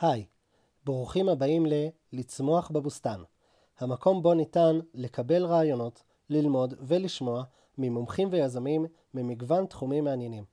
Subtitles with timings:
[0.00, 0.24] היי,
[0.84, 3.22] ברוכים הבאים ל-לצמוח בבוסתן,
[3.78, 7.42] המקום בו ניתן לקבל רעיונות, ללמוד ולשמוע
[7.78, 10.44] ממומחים ויזמים ממגוון תחומים מעניינים.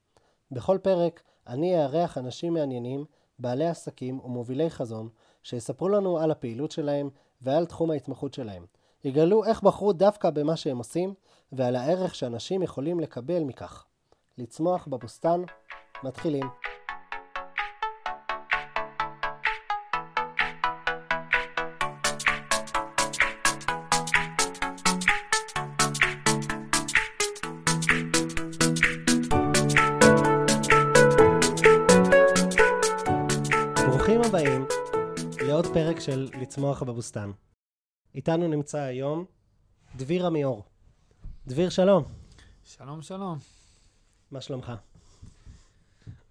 [0.52, 3.06] בכל פרק אני אארח אנשים מעניינים,
[3.40, 5.10] בעלי עסקים ומובילי חזון,
[5.44, 7.10] שיספרו לנו על הפעילות שלהם
[7.42, 8.66] ועל תחום ההתמחות שלהם.
[9.04, 11.14] יגלו איך בחרו דווקא במה שהם עושים
[11.52, 13.86] ועל הערך שאנשים יכולים לקבל מכך.
[14.38, 15.42] לצמוח בבוסתן,
[16.04, 16.67] מתחילים.
[36.48, 37.32] לצמוח בבוסתן.
[38.16, 39.26] איתנו נמצא היום
[39.96, 40.64] דביר עמיאור.
[41.48, 42.04] דביר, שלום.
[42.64, 43.38] שלום, שלום.
[44.32, 44.72] מה שלומך?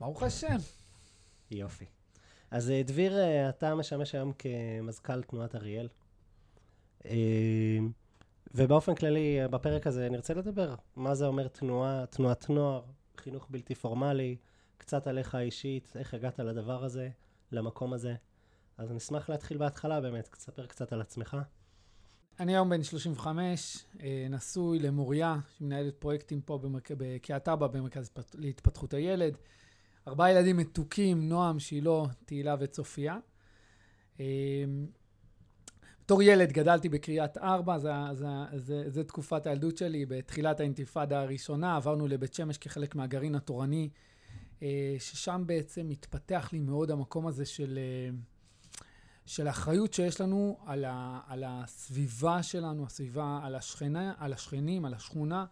[0.01, 0.57] ברוך השם.
[1.51, 1.85] יופי.
[2.51, 5.89] אז אה, דביר, אה, אתה משמש היום כמזכ"ל תנועת אריאל.
[7.05, 7.79] אה,
[8.55, 12.83] ובאופן כללי, בפרק הזה נרצה לדבר מה זה אומר תנועה, תנועת נוער,
[13.17, 14.37] חינוך בלתי פורמלי,
[14.79, 17.09] קצת עליך אישית, איך הגעת לדבר הזה,
[17.53, 18.15] למקום הזה.
[18.79, 21.37] אז נשמח להתחיל בהתחלה באמת, תספר קצת על עצמך.
[22.41, 26.91] אני היום בן 35, אה, נשוי למוריה, שמנהלת פרויקטים פה במרכ...
[26.99, 29.39] בקריית ארבע, במרכז התפת- להתפתחות הילד.
[30.09, 33.19] ארבעה ילדים מתוקים, נועם, שילה, תהילה וצופיה.
[34.21, 34.65] אה,
[36.05, 40.07] בתור ילד גדלתי בקריית ארבע, זה, זה, זה, זה תקופת הילדות שלי.
[40.07, 43.89] בתחילת האינתיפאדה הראשונה עברנו לבית שמש כחלק מהגרעין התורני,
[44.63, 47.79] אה, ששם בעצם התפתח לי מאוד המקום הזה של...
[49.27, 54.95] של האחריות שיש לנו על, ה, על הסביבה שלנו, הסביבה, על, השכנה, על השכנים, על
[54.95, 55.45] השכונה.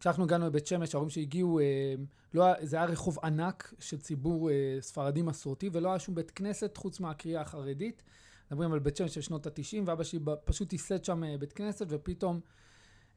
[0.00, 1.94] כשאנחנו הגענו לבית שמש, ההורים שהגיעו, אה,
[2.34, 6.76] לא, זה היה רחוב ענק של ציבור אה, ספרדי מסורתי, ולא היה שום בית כנסת
[6.76, 8.02] חוץ מהקריאה החרדית.
[8.50, 11.86] מדברים על בית שמש של שנות ה-90, ואבא שלי פשוט ייסד שם אה, בית כנסת,
[11.88, 12.40] ופתאום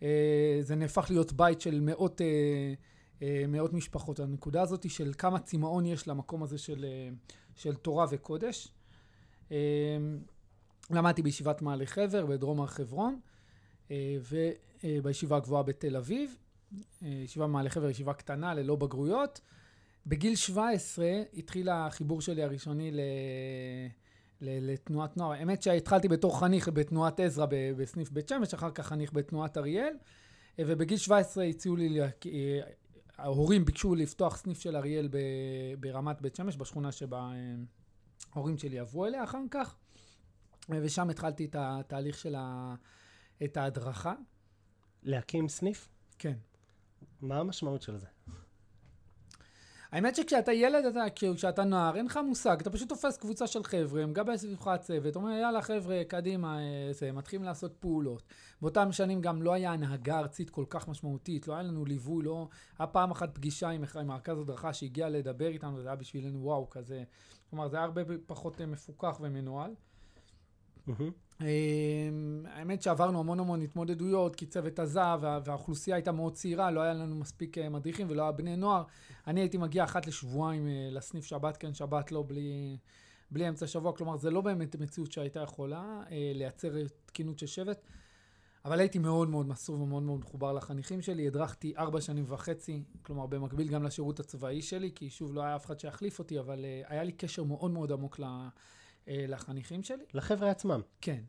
[0.04, 2.74] אה, זה נהפך להיות בית של מאות, אה,
[3.22, 4.20] אה, מאות משפחות.
[4.20, 7.10] הנקודה הזאת היא של כמה צמאון יש למקום הזה של, אה,
[7.56, 8.72] של תורה וקודש.
[9.52, 9.58] אה,
[10.92, 13.20] למדתי בישיבת מעלה חבר בדרום הר חברון,
[13.92, 14.18] אה,
[14.84, 16.38] ובישיבה הגבוהה בתל אביב.
[17.04, 19.42] אה, ישיבה מעלה חבר, ישיבה קטנה, ללא בגרויות.
[20.06, 21.06] בגיל 17
[21.38, 23.00] התחיל החיבור שלי הראשוני ל...
[24.42, 25.32] לתנועת נוער.
[25.32, 27.46] האמת שהתחלתי בתור חניך בתנועת עזרא
[27.78, 29.94] בסניף בית שמש, אחר כך חניך בתנועת אריאל,
[30.60, 32.08] אה, ובגיל 17 הציעו לי, אה,
[33.18, 35.10] ההורים ביקשו לפתוח סניף של אריאל
[35.80, 37.56] ברמת בית שמש, בשכונה שבה אה,
[38.34, 39.76] ההורים שלי עברו אליה אחר כך,
[40.70, 42.76] ושם התחלתי את התהליך של ה...
[43.44, 44.14] את ההדרכה.
[45.04, 45.90] להקים סניף?
[46.20, 46.38] כן.
[47.22, 48.08] מה המשמעות של זה?
[49.92, 51.04] האמת שכשאתה ילד, אתה,
[51.36, 55.30] כשאתה נער, אין לך מושג, אתה פשוט תופס קבוצה של חבר'ה, מגבה סביבך הצוות, אומר,
[55.30, 58.24] יאללה חבר'ה, קדימה, אה, זה, מתחילים לעשות פעולות.
[58.62, 62.48] באותם שנים גם לא היה הנהגה ארצית כל כך משמעותית, לא היה לנו ליווי, לא...
[62.80, 67.04] היה פעם אחת פגישה עם, מרכז הדרכה שהגיע לדבר איתנו, וזה היה בשבילנו וואו, כזה.
[67.50, 69.76] כלומר, זה היה הרבה פחות אה, מפוקח ומנוהל.
[70.88, 71.12] מהמם.
[71.42, 76.82] אמ, האמת שעברנו המון המון התמודדויות, כי צוות עזב, וה- והאוכלוסייה הייתה מאוד צעירה, לא
[76.82, 78.84] היה לנו מספיק אה, מדריכים ולא היה בני נוער.
[79.28, 82.78] אני הייתי מגיע אחת לשבועיים אה, לסניף שבת כן, שבת לא, בלי,
[83.32, 83.94] בלי אמצע שבוע.
[83.96, 86.72] כלומר, זה לא באמת מציאות שהייתה יכולה אה, לייצר
[87.06, 87.82] תקינות של שבט.
[88.66, 91.28] אבל הייתי מאוד מאוד מסור ומאוד מאוד מחובר לחניכים שלי.
[91.28, 95.66] הדרכתי ארבע שנים וחצי, כלומר, במקביל גם לשירות הצבאי שלי, כי שוב, לא היה אף
[95.66, 98.48] אחד שיחליף אותי, אבל היה לי קשר מאוד מאוד עמוק ל, אה,
[99.08, 100.04] לחניכים שלי.
[100.14, 100.82] לחבר'ה עצמם.
[101.02, 101.22] כן.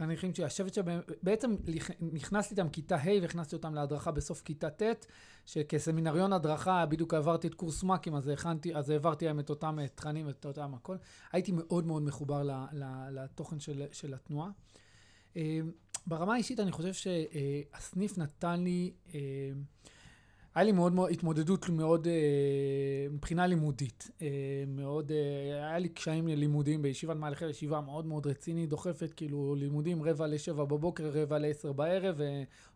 [0.00, 1.56] חניכים שלי, השבט שבעצם
[2.00, 5.06] נכנסתי איתם כיתה ה' והכנסתי אותם להדרכה בסוף כיתה ט',
[5.46, 9.88] שכסמינריון הדרכה בדיוק עברתי את קורס מ"כים, אז, הכנתי, אז העברתי להם את אותם אה,
[9.88, 10.96] תכנים, את אותם הכל.
[11.32, 14.50] הייתי מאוד מאוד מחובר ל, ל, לתוכן של, של התנועה.
[15.36, 15.60] אה,
[16.06, 19.20] ברמה האישית אני חושב שהסניף נתן לי, אה,
[20.54, 22.12] היה לי מאוד מאוד התמודדות מאוד אה,
[23.10, 24.10] מבחינה לימודית.
[24.22, 24.28] אה,
[24.66, 30.02] מאוד, אה, היה לי קשיים לימודיים בישיבת מעלה ישיבה מאוד מאוד רצינית, דוחפת, כאילו לימודים
[30.02, 32.20] רבע לשבע בבוקר, רבע לעשר בערב,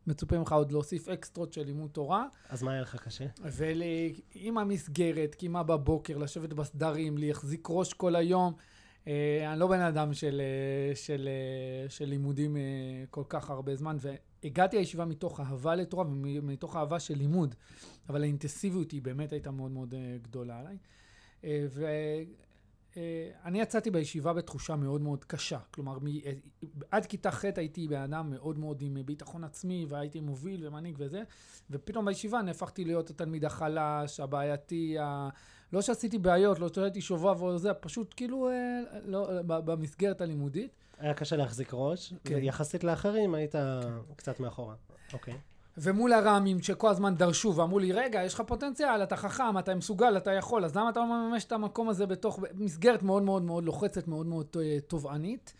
[0.07, 2.27] ומצופה ממך עוד להוסיף אקסטרות של לימוד תורה.
[2.49, 3.27] אז מה היה לך קשה?
[3.43, 8.53] ועם המסגרת, קימה בבוקר, לשבת בסדרים, להחזיק ראש כל היום.
[9.09, 12.63] אה, אני לא בן אדם של, אה, של, אה, של לימודים אה,
[13.11, 13.97] כל כך הרבה זמן,
[14.45, 17.55] והגעתי לישיבה מתוך אהבה לתורה ומתוך אהבה של לימוד,
[18.09, 20.77] אבל האינטנסיביות היא באמת הייתה מאוד מאוד אה, גדולה עליי.
[21.45, 21.67] אה,
[22.97, 25.59] אה, אני יצאתי בישיבה בתחושה מאוד מאוד קשה.
[25.71, 26.33] כלומר, מ, אה,
[26.91, 31.23] עד כיתה ח' הייתי בן אדם מאוד מאוד עם ביטחון עצמי, והייתי מוביל ומנהיג וזה,
[31.71, 35.29] ופתאום בישיבה נהפכתי להיות התלמיד החלש, הבעייתי, ה...
[35.73, 40.84] לא שעשיתי בעיות, לא שהייתי שובב או זה, פשוט כאילו אה, לא, במסגרת הלימודית.
[40.99, 42.39] היה קשה להחזיק ראש, כן.
[42.43, 44.15] יחסית לאחרים היית כן.
[44.17, 44.75] קצת מאחורה.
[45.13, 45.35] אוקיי.
[45.79, 50.17] ומול הר"מים שכל הזמן דרשו ואמרו לי, רגע, יש לך פוטנציאל, אתה חכם, אתה מסוגל,
[50.17, 53.65] אתה יכול, אז למה אתה לא מממש את המקום הזה בתוך מסגרת מאוד מאוד מאוד
[53.65, 55.55] לוחצת, מאוד מאוד אה, תובענית?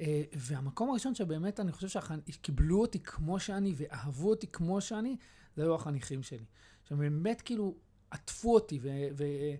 [0.00, 5.16] אה, והמקום הראשון שבאמת אני חושב שקיבלו אותי כמו שאני ואהבו אותי כמו שאני,
[5.56, 6.44] זה היו החניכים שלי.
[6.84, 7.74] שבאמת כאילו
[8.10, 9.58] עטפו אותי והרגשתי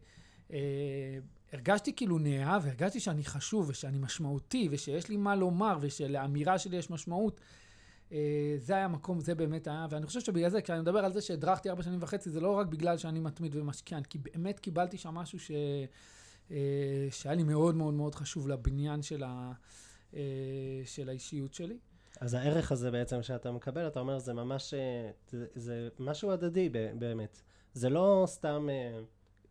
[1.54, 6.90] אה, כאילו נאהב, והרגשתי שאני חשוב ושאני משמעותי ושיש לי מה לומר ושלאמירה שלי יש
[6.90, 7.40] משמעות.
[8.12, 11.20] אה, זה היה מקום, זה באמת היה, ואני חושב שבגלל זה, כשאני מדבר על זה
[11.20, 15.14] שהדרכתי ארבע שנים וחצי, זה לא רק בגלל שאני מתמיד ומשקיען, כי באמת קיבלתי שם
[15.14, 15.50] משהו ש...
[16.50, 16.56] אה,
[17.10, 19.52] שהיה לי מאוד מאוד מאוד חשוב לבניין של, ה...
[20.14, 20.20] אה,
[20.84, 21.78] של האישיות שלי.
[22.20, 24.74] אז הערך הזה בעצם שאתה מקבל, אתה אומר, זה ממש,
[25.54, 26.68] זה משהו הדדי
[26.98, 27.42] באמת.
[27.74, 28.68] זה לא סתם,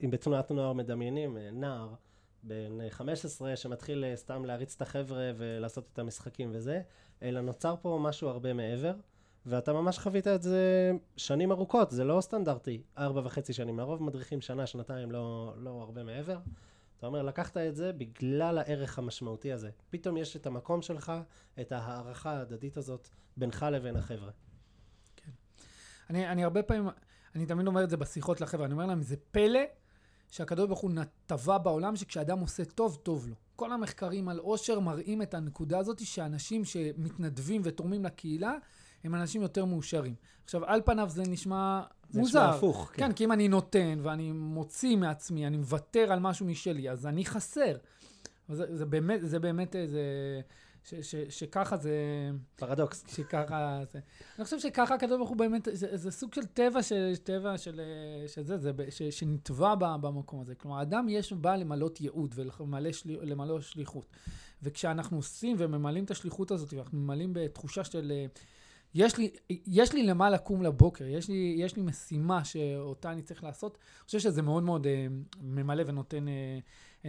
[0.04, 1.94] אם בתנועת נוער מדמיינים, נער
[2.44, 6.82] בן 15 שמתחיל סתם להריץ את החבר'ה ולעשות את המשחקים וזה,
[7.22, 8.94] אלא נוצר פה משהו הרבה מעבר,
[9.46, 14.42] ואתה ממש חווית את זה שנים ארוכות, זה לא סטנדרטי, ארבע וחצי שנים, לרוב מדריכים
[14.42, 16.38] שנה, שנתיים, לא, לא הרבה מעבר.
[16.98, 19.70] אתה אומר, לקחת את זה בגלל הערך המשמעותי הזה.
[19.90, 21.12] פתאום יש את המקום שלך,
[21.62, 23.08] את ההערכה ההדדית הזאת
[23.38, 24.32] בינך לבין החבר'ה.
[25.16, 25.32] כן.
[26.10, 26.90] אני, אני הרבה פעמים,
[27.36, 29.60] אני תמיד אומר את זה בשיחות לחבר'ה, אני אומר להם, זה פלא
[30.32, 30.92] שהקדוש ברוך הוא
[31.26, 33.36] טבע בעולם שכשאדם עושה טוב, טוב לו.
[33.56, 38.54] כל המחקרים על עושר מראים את הנקודה הזאת שאנשים שמתנדבים ותורמים לקהילה
[39.04, 40.16] הם אנשים יותר מאושרים.
[40.44, 42.32] עכשיו, על פניו זה נשמע זה מוזר.
[42.32, 42.92] זה נשמע הפוך.
[42.94, 43.08] כן.
[43.08, 47.26] כן, כי אם אני נותן ואני מוציא מעצמי, אני מוותר על משהו משלי, אז אני
[47.26, 47.78] חסר.
[48.50, 50.02] זה, זה באמת, זה באמת איזה...
[50.88, 51.96] ש, ש, שככה זה...
[52.56, 53.06] פרדוקס.
[53.16, 54.00] שככה זה...
[54.38, 57.82] אני חושב שככה הקדוש ברוך הוא באמת, זה, זה סוג של טבע, של, טבע של,
[58.28, 60.56] של זה, זה ש, שנטבע במקום הזה.
[60.56, 63.18] כלומר, האדם יש בא למלות ייעוד ולמלא שלי,
[63.62, 64.06] שליחות.
[64.64, 68.12] וכשאנחנו עושים וממלאים את השליחות הזאת, ואנחנו ממלאים בתחושה של...
[68.96, 73.44] יש לי, יש לי למה לקום לבוקר, יש לי, יש לי משימה שאותה אני צריך
[73.44, 73.78] לעשות.
[73.82, 76.28] אני חושב שזה מאוד מאוד uh, ממלא ונותן...
[76.28, 76.32] Uh,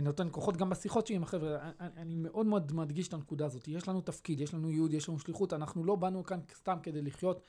[0.03, 1.71] נותן כוחות גם בשיחות שלי עם החבר'ה.
[1.81, 3.69] אני, אני מאוד מאוד מדגיש את הנקודה הזאת.
[3.69, 5.53] יש לנו תפקיד, יש לנו ייעוד, יש לנו שליחות.
[5.53, 7.41] אנחנו לא באנו כאן סתם כדי לחיות,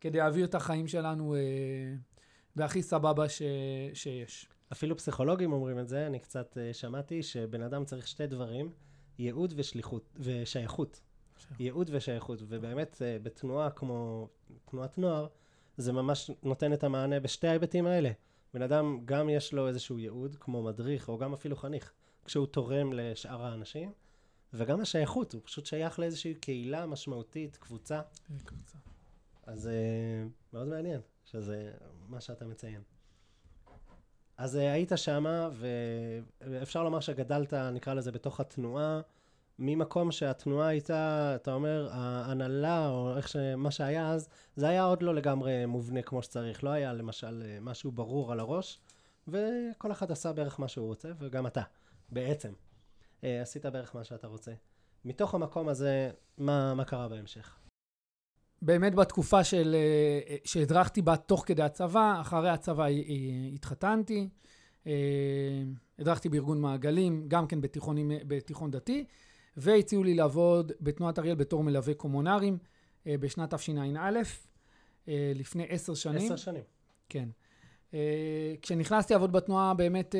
[0.00, 1.40] כדי להעביר את החיים שלנו אה,
[2.56, 3.42] בהכי סבבה ש,
[3.94, 4.48] שיש.
[4.72, 8.72] אפילו פסיכולוגים אומרים את זה, אני קצת אה, שמעתי שבן אדם צריך שתי דברים,
[9.18, 11.00] ייעוד ושליחות, ושייכות.
[11.38, 11.60] שייכות.
[11.60, 14.28] ייעוד ושייכות, ובאמת אה, בתנועה כמו
[14.64, 15.26] תנועת נוער,
[15.76, 18.10] זה ממש נותן את המענה בשתי ההיבטים האלה.
[18.54, 21.92] בן אדם גם יש לו איזשהו ייעוד, כמו מדריך, או גם אפילו חניך,
[22.28, 23.92] כשהוא תורם לשאר האנשים,
[24.54, 28.00] וגם השייכות, הוא פשוט שייך לאיזושהי קהילה משמעותית, קבוצה.
[28.44, 28.78] קבוצה.
[29.46, 31.72] אז uh, מאוד מעניין, שזה
[32.08, 32.82] מה שאתה מציין.
[34.36, 35.48] אז uh, היית שמה,
[36.40, 39.00] ואפשר לומר שגדלת, נקרא לזה, בתוך התנועה.
[39.58, 43.36] ממקום שהתנועה הייתה, אתה אומר, ההנהלה, או איך ש...
[43.56, 46.64] מה שהיה אז, זה היה עוד לא לגמרי מובנה כמו שצריך.
[46.64, 48.80] לא היה למשל משהו ברור על הראש,
[49.28, 51.62] וכל אחד עשה בערך מה שהוא רוצה, וגם אתה,
[52.08, 52.52] בעצם.
[53.24, 54.52] אה, עשית בערך מה שאתה רוצה.
[55.04, 57.58] מתוך המקום הזה, מה, מה קרה בהמשך?
[58.62, 62.86] באמת בתקופה של, אה, שהדרכתי בה תוך כדי הצבא, אחרי הצבא
[63.54, 64.28] התחתנתי,
[64.86, 64.92] אה,
[65.98, 67.96] הדרכתי בארגון מעגלים, גם כן בתיכון,
[68.26, 69.04] בתיכון דתי.
[69.58, 72.58] והציעו לי לעבוד בתנועת אריאל בתור מלווה קומונרים
[73.06, 74.18] אה, בשנת תשע"א,
[75.08, 76.32] אה, לפני עשר שנים.
[76.32, 76.62] עשר שנים.
[77.08, 77.28] כן.
[77.94, 80.14] אה, כשנכנסתי לעבוד בתנועה, באמת,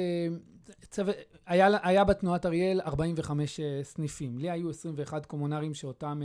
[0.90, 4.38] צוות, היה, היה בתנועת אריאל 45 סניפים.
[4.38, 6.20] לי היו 21 קומונרים שאותם,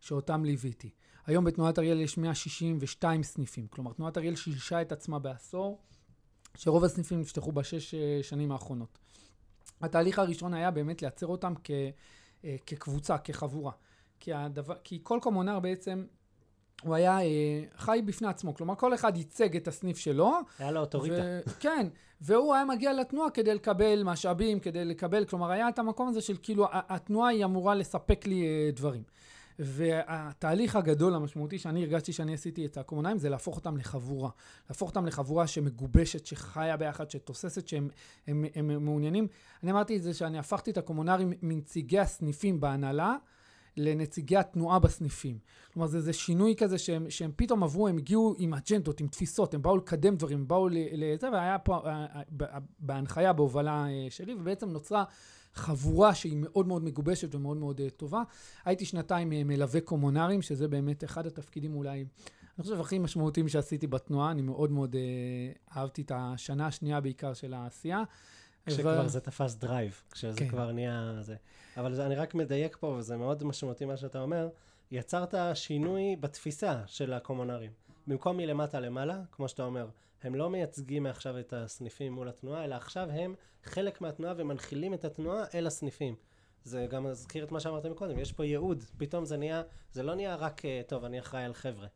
[0.00, 0.90] שאותם ליוויתי.
[1.26, 3.66] היום בתנועת אריאל יש 162 סניפים.
[3.66, 5.80] כלומר, תנועת אריאל שילשה את עצמה בעשור,
[6.56, 8.98] שרוב הסניפים נפתחו בשש שנים האחרונות.
[9.80, 11.70] התהליך הראשון היה באמת לייצר אותם כ...
[12.44, 13.72] אה, כקבוצה, כחבורה.
[14.20, 16.04] כי, הדבר, כי כל קומונר בעצם,
[16.82, 18.54] הוא היה אה, חי בפני עצמו.
[18.54, 20.32] כלומר, כל אחד ייצג את הסניף שלו.
[20.58, 21.22] היה לו אוטוריטה.
[21.60, 21.86] כן,
[22.20, 26.36] והוא היה מגיע לתנועה כדי לקבל משאבים, כדי לקבל, כלומר, היה את המקום הזה של
[26.42, 29.02] כאילו, התנועה היא אמורה לספק לי אה, דברים.
[29.58, 34.30] והתהליך הגדול המשמעותי שאני הרגשתי שאני עשיתי את הקומונאים זה להפוך אותם לחבורה.
[34.68, 37.88] להפוך אותם לחבורה שמגובשת, שחיה ביחד, שתוססת, שהם
[38.26, 39.26] הם, הם, הם מעוניינים.
[39.62, 43.16] אני אמרתי את זה שאני הפכתי את הקומונרים מנציגי הסניפים בהנהלה
[43.76, 45.38] לנציגי התנועה בסניפים.
[45.72, 49.54] כלומר, זה, זה שינוי כזה שהם, שהם פתאום עברו, הם הגיעו עם אג'נדות, עם תפיסות,
[49.54, 52.06] הם באו לקדם דברים, הם באו לזה, והיה פה, אה,
[52.42, 55.04] אה, בהנחיה, בהובלה אה, שלי, ובעצם נוצרה
[55.54, 58.22] חבורה שהיא מאוד מאוד מגובשת ומאוד מאוד טובה.
[58.64, 62.04] הייתי שנתיים מלווה קומונרים, שזה באמת אחד התפקידים אולי,
[62.58, 64.30] אני חושב, הכי משמעותיים שעשיתי בתנועה.
[64.30, 68.02] אני מאוד מאוד uh, אהבתי את השנה השנייה בעיקר של העשייה.
[68.66, 69.08] כשכבר.
[69.08, 70.48] זה תפס drive, כשזה כן.
[70.48, 71.36] כבר נהיה זה.
[71.76, 74.48] אבל זה, אני רק מדייק פה, וזה מאוד משמעותי מה שאתה אומר.
[74.90, 77.70] יצרת שינוי בתפיסה של הקומונרים.
[78.06, 79.88] במקום מלמטה למעלה, כמו שאתה אומר,
[80.22, 85.04] הם לא מייצגים מעכשיו את הסניפים מול התנועה, אלא עכשיו הם חלק מהתנועה ומנחילים את
[85.04, 86.14] התנועה אל הסניפים.
[86.64, 90.14] זה גם מזכיר את מה שאמרת מקודם, יש פה ייעוד, פתאום זה נהיה, זה לא
[90.14, 91.86] נהיה רק, אה, טוב, אני אחראי על חבר'ה.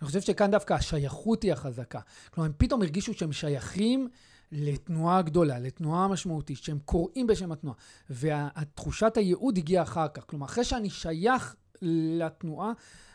[0.00, 2.00] אני חושב שכאן דווקא השייכות היא החזקה.
[2.30, 4.08] כלומר, הם פתאום הרגישו שהם שייכים
[4.52, 7.76] לתנועה גדולה, לתנועה משמעותית, שהם קוראים בשם התנועה.
[8.10, 10.24] ותחושת הייעוד הגיעה אחר כך.
[10.26, 12.72] כלומר, אחרי שאני שייך לתנועה,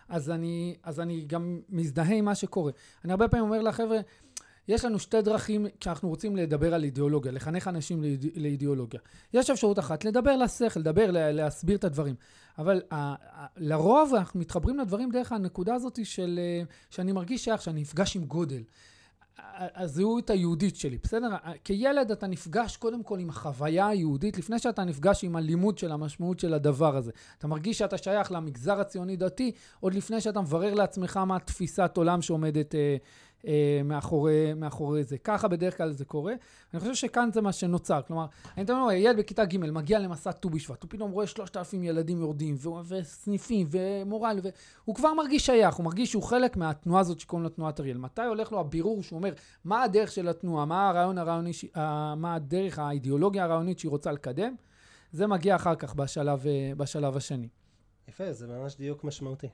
[0.09, 2.71] אז אני, אז אני גם מזדהה עם מה שקורה.
[3.05, 3.97] אני הרבה פעמים אומר לחבר'ה,
[4.67, 8.25] יש לנו שתי דרכים כשאנחנו רוצים לדבר על אידיאולוגיה, לחנך אנשים לאיד...
[8.35, 8.99] לאידיאולוגיה.
[9.33, 12.15] יש אפשרות אחת, לדבר לשכל, לדבר, להסביר את הדברים.
[12.57, 12.95] אבל uh, uh,
[13.57, 18.25] לרוב אנחנו מתחברים לדברים דרך הנקודה הזאת של, uh, שאני מרגיש שייך, שאני נפגש עם
[18.25, 18.63] גודל.
[19.57, 21.27] הזהות היהודית שלי, בסדר?
[21.63, 26.39] כילד אתה נפגש קודם כל עם החוויה היהודית, לפני שאתה נפגש עם הלימוד של המשמעות
[26.39, 27.11] של הדבר הזה.
[27.37, 32.75] אתה מרגיש שאתה שייך למגזר הציוני-דתי, עוד לפני שאתה מברר לעצמך מה תפיסת עולם שעומדת
[32.75, 32.97] אה,
[33.85, 35.17] מאחורי, מאחורי זה.
[35.17, 36.33] ככה בדרך כלל זה קורה.
[36.73, 38.01] אני חושב שכאן זה מה שנוצר.
[38.07, 38.25] כלומר,
[38.57, 41.83] אני תמיד אומר, ילד בכיתה ג' מגיע למסע ט"ו בשבט, הוא פתאום רואה שלושת אלפים
[41.83, 44.39] ילדים יורדים, ו- וסניפים, ומורל,
[44.83, 47.97] והוא כבר מרגיש שייך, הוא מרגיש שהוא חלק מהתנועה הזאת שקוראים לה תנועת אריאל.
[47.97, 49.33] מתי הולך לו הבירור שהוא אומר,
[49.65, 51.79] מה הדרך של התנועה, מה הרעיון הרעיוני, uh,
[52.17, 54.55] מה הדרך, האידיאולוגיה הרעיונית שהיא רוצה לקדם?
[55.11, 57.47] זה מגיע אחר כך בשלב, uh, בשלב השני.
[58.07, 59.47] יפה, זה ממש דיוק משמעותי.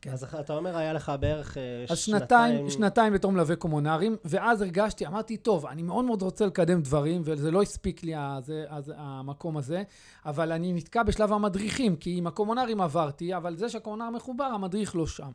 [0.00, 0.10] כן.
[0.10, 2.66] אז אתה אומר, היה לך בערך אה, אז שנתיים...
[2.66, 7.22] אז שנתיים בתור מלווה קומונרים, ואז הרגשתי, אמרתי, טוב, אני מאוד מאוד רוצה לקדם דברים,
[7.24, 9.82] וזה לא הספיק לי הזה, הזה, המקום הזה,
[10.26, 15.06] אבל אני נתקע בשלב המדריכים, כי עם הקומונרים עברתי, אבל זה שהקומונר מחובר, המדריך לא
[15.06, 15.30] שם.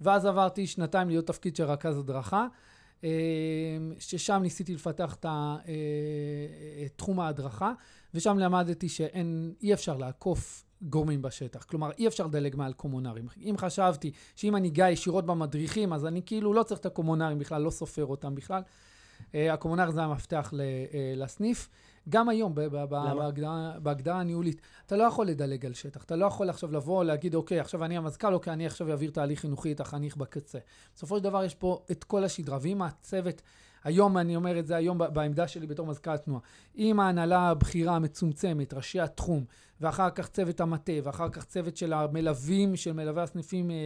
[0.00, 2.46] ואז עברתי שנתיים להיות תפקיד של רכז הדרכה,
[3.04, 3.08] אה,
[3.98, 7.72] ששם ניסיתי לפתח את אה, תחום ההדרכה,
[8.14, 11.62] ושם למדתי שאי אפשר לעקוף גורמים בשטח.
[11.62, 13.26] כלומר, אי אפשר לדלג מעל קומונרים.
[13.40, 17.62] אם חשבתי שאם אני אגע ישירות במדריכים, אז אני כאילו לא צריך את הקומונרים בכלל,
[17.62, 18.62] לא סופר אותם בכלל.
[19.20, 21.68] Uh, הקומונר זה המפתח ל, uh, לסניף.
[22.08, 26.04] גם היום, בהגדרה, בהגדרה הניהולית, אתה לא יכול לדלג על שטח.
[26.04, 29.40] אתה לא יכול עכשיו לבוא, להגיד, אוקיי, עכשיו אני המזכ"ל, אוקיי, אני עכשיו אעביר תהליך
[29.40, 30.58] חינוכי את החניך בקצה.
[30.94, 33.42] בסופו של דבר יש פה את כל השדרה, ואם הצוות...
[33.84, 36.40] היום אני אומר את זה היום בעמדה שלי בתור מזכ"ל התנועה.
[36.74, 39.44] עם ההנהלה הבכירה המצומצמת, ראשי התחום,
[39.80, 43.76] ואחר כך צוות המטה, ואחר כך צוות של המלווים, של מלווי הסניפים אה,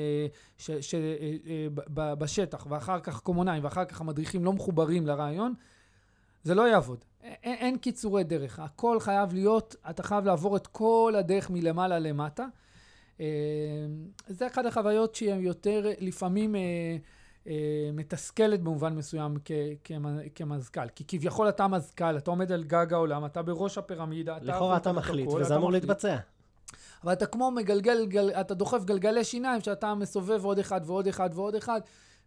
[0.59, 1.01] ש, ש, אה,
[1.47, 5.55] אה, ב, בשטח, ואחר כך קומונאים, ואחר כך המדריכים לא מחוברים לרעיון,
[6.43, 7.05] זה לא יעבוד.
[7.23, 8.59] אין, אין קיצורי דרך.
[8.59, 12.47] הכל חייב להיות, אתה חייב לעבור את כל הדרך מלמעלה למטה.
[13.21, 13.27] אה,
[14.27, 16.55] זה אחת החוויות שהן יותר לפעמים...
[17.49, 17.53] אה,
[17.93, 19.91] מתסכלת במובן מסוים כ-
[20.35, 20.89] כמזכ"ל.
[20.95, 24.37] כי כביכול אתה מזכ"ל, אתה עומד על גג העולם, אתה בראש הפירמידה.
[24.43, 26.17] לכאורה אתה מחליט, וזה אמור להתבצע.
[27.05, 31.31] אבל אתה כמו מגלגל, גל, אתה דוחף גלגלי שיניים, שאתה מסובב עוד אחד ועוד אחד
[31.35, 31.81] ועוד אחד,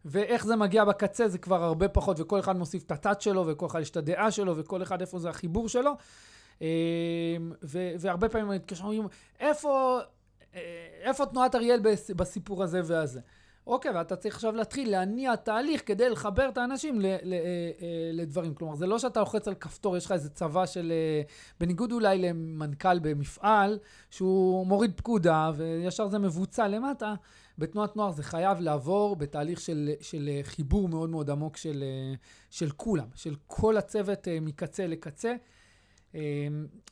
[0.05, 3.65] ואיך זה מגיע בקצה זה כבר הרבה פחות, וכל אחד מוסיף את הטאט שלו, וכל
[3.65, 5.91] אחד יש את הדעה שלו, וכל אחד איפה זה החיבור שלו.
[6.61, 6.67] אה,
[7.63, 9.07] ו- והרבה פעמים מתקשרים,
[9.39, 9.99] איפה,
[10.55, 10.59] אה,
[11.01, 11.79] איפה תנועת אריאל
[12.15, 13.19] בסיפור הזה והזה?
[13.67, 17.39] אוקיי, ואתה צריך עכשיו להתחיל להניע תהליך כדי לחבר את האנשים ל, ל, אה,
[17.81, 18.53] אה, לדברים.
[18.53, 20.91] כלומר, זה לא שאתה לוחץ על כפתור, יש לך איזה צבא של...
[20.91, 21.21] אה,
[21.59, 27.13] בניגוד אולי למנכ"ל במפעל, שהוא מוריד פקודה וישר זה מבוצע למטה,
[27.57, 31.83] בתנועת נוער זה חייב לעבור בתהליך של, של חיבור מאוד מאוד עמוק של,
[32.49, 35.35] של כולם, של כל הצוות מקצה לקצה.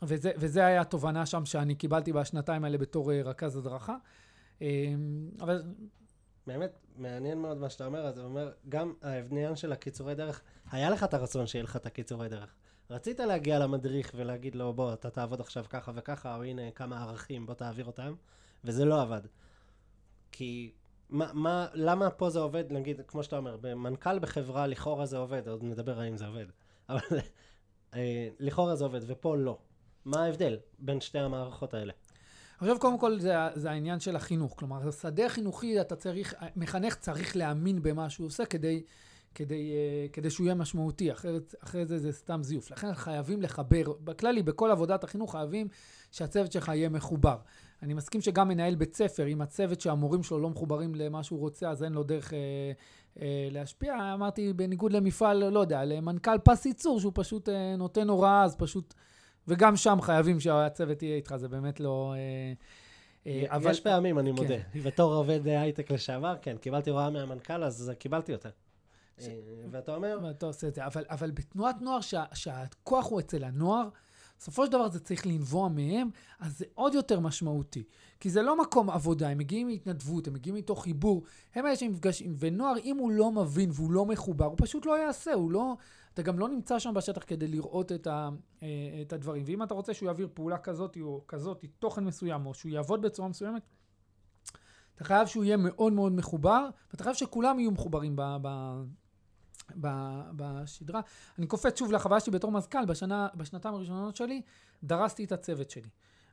[0.02, 3.96] וזה, וזה היה התובנה שם שאני קיבלתי בשנתיים האלה בתור רכז הדרכה.
[5.40, 5.64] אבל
[6.48, 10.90] באמת, מעניין מאוד מה שאתה אומר, אז זה אומר, גם העניין של הקיצורי דרך, היה
[10.90, 12.56] לך את הרצון שיהיה לך את הקיצורי דרך.
[12.90, 17.46] רצית להגיע למדריך ולהגיד לו, בוא, אתה תעבוד עכשיו ככה וככה, או הנה כמה ערכים,
[17.46, 18.14] בוא תעביר אותם,
[18.64, 19.22] וזה לא עבד.
[20.32, 20.72] כי
[21.10, 25.48] מה, מה, למה פה זה עובד, נגיד, כמו שאתה אומר, במנכ"ל בחברה לכאורה זה עובד,
[25.48, 26.46] עוד נדבר האם זה עובד,
[26.90, 27.20] אבל
[27.94, 29.58] אה, לכאורה זה עובד, ופה לא.
[30.06, 31.94] מה ההבדל בין שתי המערכות האלה?
[32.60, 34.54] עכשיו, קודם כל, זה, זה העניין של החינוך.
[34.58, 38.84] כלומר, שדה חינוכי, אתה צריך, מחנך צריך להאמין במה שהוא עושה כדי,
[39.36, 42.72] כדי, uh, כדי שהוא יהיה משמעותי, אחרת, אחרי זה זה סתם זיוף.
[42.72, 45.68] לכן חייבים לחבר, בכללי, בכל עבודת החינוך חייבים
[46.12, 47.38] שהצוות שלך יהיה מחובר.
[47.84, 51.70] אני מסכים שגם מנהל בית ספר, אם הצוות שהמורים שלו לא מחוברים למה שהוא רוצה,
[51.70, 52.40] אז אין לו דרך אה,
[53.22, 54.14] אה, להשפיע.
[54.14, 58.94] אמרתי, בניגוד למפעל, לא יודע, למנכ"ל פס ייצור, שהוא פשוט אה, נותן הוראה, אז פשוט...
[59.48, 62.14] וגם שם חייבים שהצוות יהיה איתך, זה באמת לא...
[62.18, 62.54] אה,
[63.28, 63.72] אה, אבל...
[63.72, 64.58] יש פעמים, אני מודה.
[64.74, 64.80] כן.
[64.86, 68.50] בתור עובד הייטק לשעבר, כן, קיבלתי הוראה מהמנכ"ל, אז קיבלתי אותה.
[69.20, 69.28] ש...
[69.28, 69.34] אה,
[69.72, 70.20] ואתה אומר...
[70.24, 70.86] ואתה עושה את זה.
[70.86, 73.90] אבל, אבל בתנועת נוער, שה, שהכוח הוא אצל הנוער,
[74.40, 77.84] בסופו של דבר זה צריך לנבוע מהם, אז זה עוד יותר משמעותי.
[78.20, 81.24] כי זה לא מקום עבודה, הם מגיעים מהתנדבות, הם מגיעים מתוך חיבור,
[81.56, 85.34] הם אלה שנפגשים, ונוער, אם הוא לא מבין והוא לא מחובר, הוא פשוט לא יעשה,
[85.34, 85.76] הוא לא...
[86.14, 88.30] אתה גם לא נמצא שם בשטח כדי לראות את, ה,
[88.64, 88.68] אה,
[89.02, 89.44] את הדברים.
[89.46, 93.28] ואם אתה רוצה שהוא יעביר פעולה כזאת או כזאת, תוכן מסוים, או שהוא יעבוד בצורה
[93.30, 93.62] מסוימת,
[94.96, 98.48] אתה חייב שהוא יהיה מאוד מאוד מחובר, ואתה חייב שכולם יהיו מחוברים ב, ב,
[100.36, 101.02] בשדרה.
[101.38, 104.42] אני קופץ שוב לחוויה שלי בתור מזכ"ל, בשנה, בשנתיים הראשונות שלי,
[104.84, 105.90] דרסתי את הצוות שלי.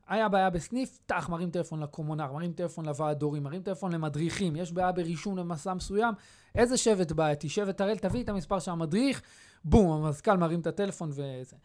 [0.08, 4.72] היה בעיה בסניף, טח, מרים טלפון לקומונר, מרים טלפון לוועד הורים, מרים טלפון למדריכים, יש
[4.72, 6.14] בעיה ברישום למסע מסוים,
[6.54, 7.48] איזה שבט בעייתי?
[7.48, 9.22] שבט הראל, תביא את המספר של המדריך,
[9.64, 11.56] בום, המזכ"ל מרים את הטלפון וזה.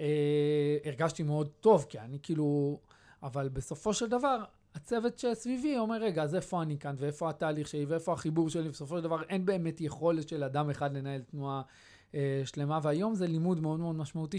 [0.00, 2.80] אה, הרגשתי מאוד טוב, כי אני כאילו...
[3.22, 7.84] אבל בסופו של דבר, הצוות שסביבי אומר, רגע, אז איפה אני כאן, ואיפה התהליך שלי,
[7.84, 11.62] ואיפה החיבור שלי, בסופו של דבר אין באמת יכולת של אדם אחד לנהל תנועה
[12.14, 14.38] אה, שלמה, והיום זה לימוד מאוד מאוד משמעותי,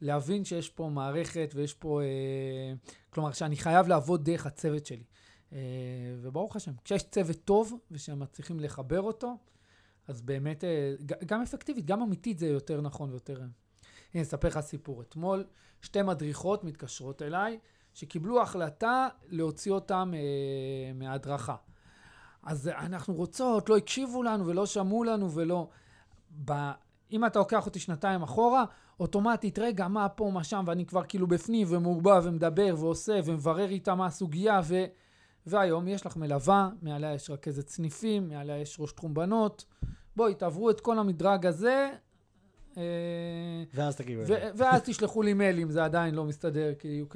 [0.00, 2.74] להבין שיש פה מערכת ויש פה, אה,
[3.10, 5.04] כלומר, שאני חייב לעבוד דרך הצוות שלי.
[5.52, 5.58] אה,
[6.22, 9.36] וברוך השם, כשיש צוות טוב ושמצליחים לחבר אותו,
[10.08, 10.94] אז באמת, אה,
[11.26, 13.40] גם אפקטיבית, גם אמיתית זה יותר נכון ויותר...
[14.14, 15.02] הנה, אספר לך סיפור.
[15.02, 15.44] אתמול
[15.82, 17.58] שתי מדריכות מתקשרות אליי,
[17.94, 21.56] שקיבלו החלטה להוציא אותם אה, מההדרכה.
[22.42, 25.68] אז אנחנו רוצות, לא הקשיבו לנו ולא שמעו לנו ולא...
[26.44, 26.52] ב...
[27.12, 28.64] אם אתה לוקח אותי שנתיים אחורה,
[29.00, 33.94] אוטומטית, רגע, מה פה, מה שם, ואני כבר כאילו בפנים ומעורבב ומדבר ועושה ומברר איתה
[33.94, 34.84] מה הסוגיה, ו...
[35.46, 39.64] והיום יש לך מלווה, מעליה יש רכזת סניפים, מעליה יש ראש תחום בנות.
[40.16, 41.90] בואי, תעברו את כל המדרג הזה.
[42.76, 42.82] אה,
[43.74, 44.20] ואז תגידו.
[44.56, 47.06] ואז תשלחו לי מיילים, זה עדיין לא מסתדר, כאילו,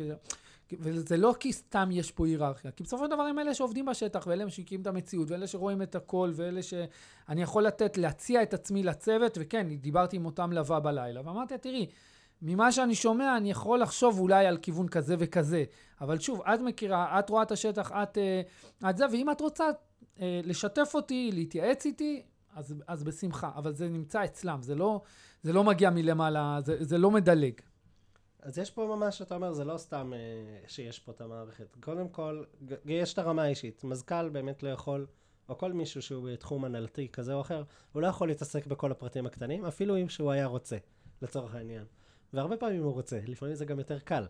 [0.73, 4.27] וזה לא כי סתם יש פה היררכיה, כי בסופו של דבר הם אלה שעובדים בשטח,
[4.27, 8.83] ואלה משיקים את המציאות, ואלה שרואים את הכל, ואלה שאני יכול לתת, להציע את עצמי
[8.83, 11.87] לצוות, וכן, דיברתי עם אותם לבא בלילה, ואמרתי, תראי,
[12.43, 15.65] ממה שאני שומע, אני יכול לחשוב אולי על כיוון כזה וכזה,
[16.01, 19.65] אבל שוב, את מכירה, את רואה את השטח, את, אה, את זה, ואם את רוצה
[20.21, 22.23] אה, לשתף אותי, להתייעץ איתי,
[22.57, 25.01] אז, אז בשמחה, אבל זה נמצא אצלם, זה לא,
[25.43, 27.53] זה לא מגיע מלמעלה, זה, זה לא מדלג.
[28.49, 30.19] אז יש פה ממש, אתה אומר, זה לא סתם אה,
[30.69, 31.77] שיש פה את המערכת.
[31.81, 32.45] קודם כל,
[32.85, 33.85] יש את הרמה האישית.
[33.85, 35.07] מזכ"ל באמת לא יכול,
[35.49, 39.27] או כל מישהו שהוא בתחום אנלטי כזה או אחר, הוא לא יכול להתעסק בכל הפרטים
[39.27, 40.77] הקטנים, אפילו אם שהוא היה רוצה,
[41.23, 41.85] לצורך העניין.
[42.33, 44.27] והרבה פעמים הוא רוצה, לפעמים זה גם יותר קל.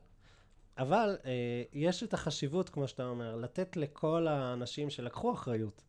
[0.78, 5.85] אבל אה, יש את החשיבות, כמו שאתה אומר, לתת לכל האנשים שלקחו אחריות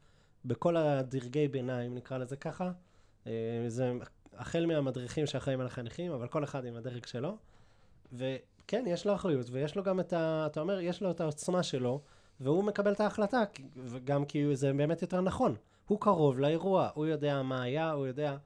[0.46, 2.72] בכל הדרגי ביניים, נקרא לזה ככה,
[3.28, 3.32] אה,
[3.68, 3.92] זה
[4.34, 7.38] החל מהמדריכים שאחראים על החניכים, אבל כל אחד עם הדרג שלו.
[8.14, 10.46] וכן, יש לו אחריות, ויש לו גם את ה...
[10.46, 12.02] אתה אומר, יש לו את העוצמה שלו,
[12.40, 13.44] והוא מקבל את ההחלטה,
[13.76, 15.56] וגם כי זה באמת יותר נכון.
[15.88, 18.38] הוא קרוב לאירוע, הוא יודע מה היה, הוא יודע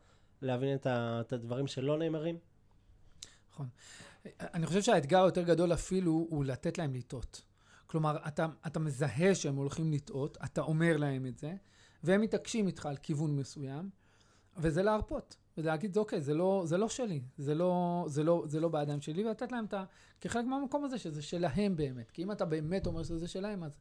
[0.42, 1.22] להבין את, ה...
[1.22, 2.38] את הדברים שלא נאמרים.
[3.52, 3.68] נכון.
[4.40, 7.42] אני חושב שהאתגר היותר גדול אפילו הוא לתת להם לטעות.
[7.88, 11.54] כלומר, אתה, אתה מזהה שהם הולכים לטעות, אתה אומר להם את זה,
[12.04, 13.90] והם מתעקשים איתך על כיוון מסוים,
[14.58, 15.36] וזה להרפות.
[15.58, 19.26] ולהגיד, אוקיי, זה לא, זה לא שלי, זה לא, זה, לא, זה לא בידיים שלי,
[19.26, 19.84] ולתת להם את ה...
[20.22, 22.12] כחלק מהמקום הזה, שזה שלהם באמת.
[22.12, 23.78] כי אם אתה באמת אומר שזה שלהם, אז...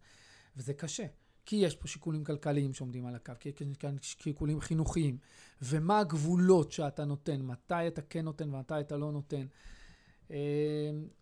[0.57, 1.07] וזה קשה.
[1.47, 5.19] כי יש פה שיקולים כלכליים שעומדים על הקו, כי יש כאן שיקולים חינוכיים,
[5.63, 9.47] ומה הגבולות שאתה נותן, מתי אתה כן נותן ומתי אתה לא נותן.
[10.31, 10.37] אה,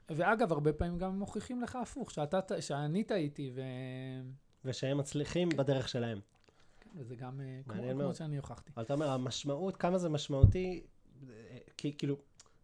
[0.09, 3.63] ואגב, הרבה פעמים גם מוכיחים לך הפוך, שאתה, שאני טעיתי ו...
[4.65, 6.21] ושהם מצליחים בדרך שלהם.
[6.97, 8.71] וזה גם אה, כמו, כמו שאני הוכחתי.
[8.75, 10.83] אבל אתה אומר, המשמעות, כמה זה משמעותי,
[11.29, 12.17] אה, כי כאילו,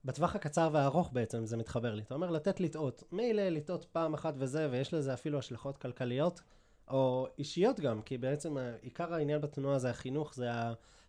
[0.04, 2.02] בטווח הקצר והארוך בעצם זה מתחבר לי.
[2.02, 3.04] אתה אומר לתת לטעות.
[3.12, 6.40] מילא לטעות פעם אחת וזה, ויש לזה אפילו השלכות כלכליות,
[6.88, 10.48] או אישיות גם, כי בעצם עיקר העניין בתנועה זה החינוך, זה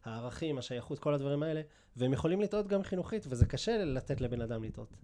[0.03, 1.61] הערכים, השייכות, כל הדברים האלה,
[1.95, 4.97] והם יכולים לטעות גם חינוכית, וזה קשה לתת לבן אדם לטעות.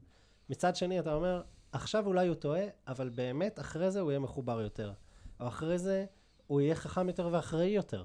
[0.50, 4.62] מצד שני, אתה אומר, עכשיו אולי הוא טועה, אבל באמת אחרי זה הוא יהיה מחובר
[4.62, 4.94] יותר.
[5.40, 6.06] או אחרי זה
[6.54, 8.04] הוא יהיה חכם יותר ואחראי יותר.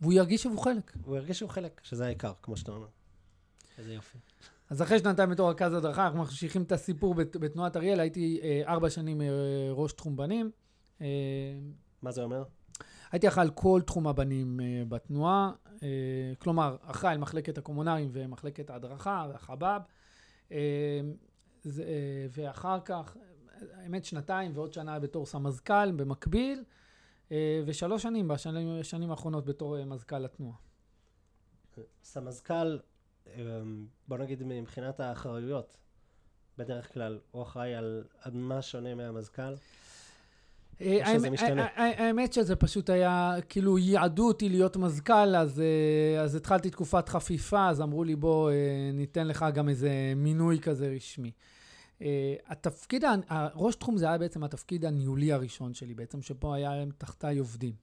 [0.00, 0.92] והוא ירגיש שהוא חלק.
[1.04, 2.86] הוא ירגיש שהוא חלק, שזה העיקר, כמו שאתה אומר.
[3.78, 4.18] איזה יופי.
[4.70, 8.90] אז אחרי שנתיים בתור רכז הדרכה, אנחנו ממשיכים את הסיפור בתנועת אריאל, הייתי אה, ארבע
[8.90, 9.26] שנים אה,
[9.70, 10.50] ראש תחום בנים.
[11.00, 11.06] אה,
[12.02, 12.44] מה זה אומר?
[13.12, 15.52] הייתי אחראי על כל תחום הבנים אה, בתנועה,
[15.82, 15.88] אה,
[16.38, 19.78] כלומר, אחראי על מחלקת הקומונרים ומחלקת ההדרכה והחב"ב,
[20.52, 21.00] אה,
[21.62, 23.16] זה, אה, ואחר כך,
[23.74, 26.77] האמת, שנתיים ועוד שנה בתור סמזכ"ל במקביל, אה,
[27.66, 30.56] ושלוש שנים בשנים בשנים האחרונות בתור אה, מזכ"ל התנועה.
[32.04, 32.78] סמזכ"ל,
[33.26, 35.76] אמ, בוא נגיד מבחינת האחריויות,
[36.58, 39.42] בדרך כלל הוא אחראי על, מה שונה מהמזכ"ל.
[40.80, 41.66] אה, שזה האמת- משתנה?
[42.34, 47.80] שזה פשוט היה, כאילו ייעדו אותי להיות מזכ"ל, אז, אה, אז התחלתי תקופת חפיפה, אז
[47.80, 48.54] אמרו לי בוא אה,
[48.92, 51.30] ניתן לך גם איזה מינוי כזה רשמי.
[52.02, 56.90] אה, התפקיד, הראש תחום זה היה בעצם התפקיד הניהולי הראשון שלי, בעצם שפה היה להם
[56.98, 57.74] תחתיי עובדים.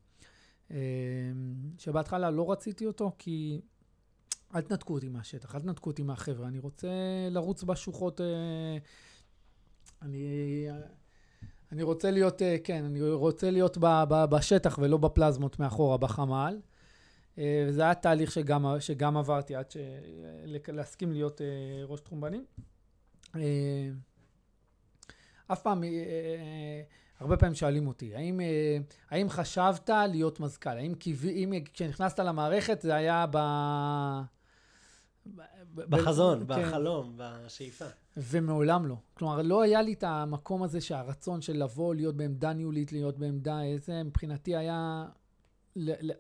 [0.72, 0.78] אה,
[1.78, 3.62] שבהתחלה לא רציתי אותו כי
[4.56, 6.88] אל תנתקו אותי מהשטח, אל תנתקו אותי מהחבר'ה, אני רוצה
[7.32, 8.78] לרוץ בשוחות, אה,
[10.02, 10.68] אני...
[11.72, 16.60] אני רוצה להיות, כן, אני רוצה להיות ב, ב, בשטח ולא בפלזמות מאחורה, בחמ"ל.
[17.38, 19.78] וזה היה תהליך שגם, שגם עברתי עד ש...
[20.68, 21.42] להסכים להיות
[21.88, 22.46] ראש תחום בנים.
[23.38, 23.90] אה,
[25.48, 26.82] אף פעם, אה, אה,
[27.20, 28.40] הרבה פעמים שואלים אותי, האם,
[29.10, 30.70] האם חשבת להיות מזכ"ל?
[30.70, 30.94] האם
[31.26, 33.38] אם כשנכנסת למערכת זה היה ב...
[35.36, 35.42] ב-
[35.76, 36.46] ב- בחזון, כן.
[36.48, 37.86] בחלום, בשאיפה.
[38.18, 38.96] ומעולם לא.
[39.14, 43.62] כלומר, לא היה לי את המקום הזה שהרצון של לבוא, להיות בעמדה ניהולית, להיות בעמדה
[43.62, 45.06] איזה, מבחינתי היה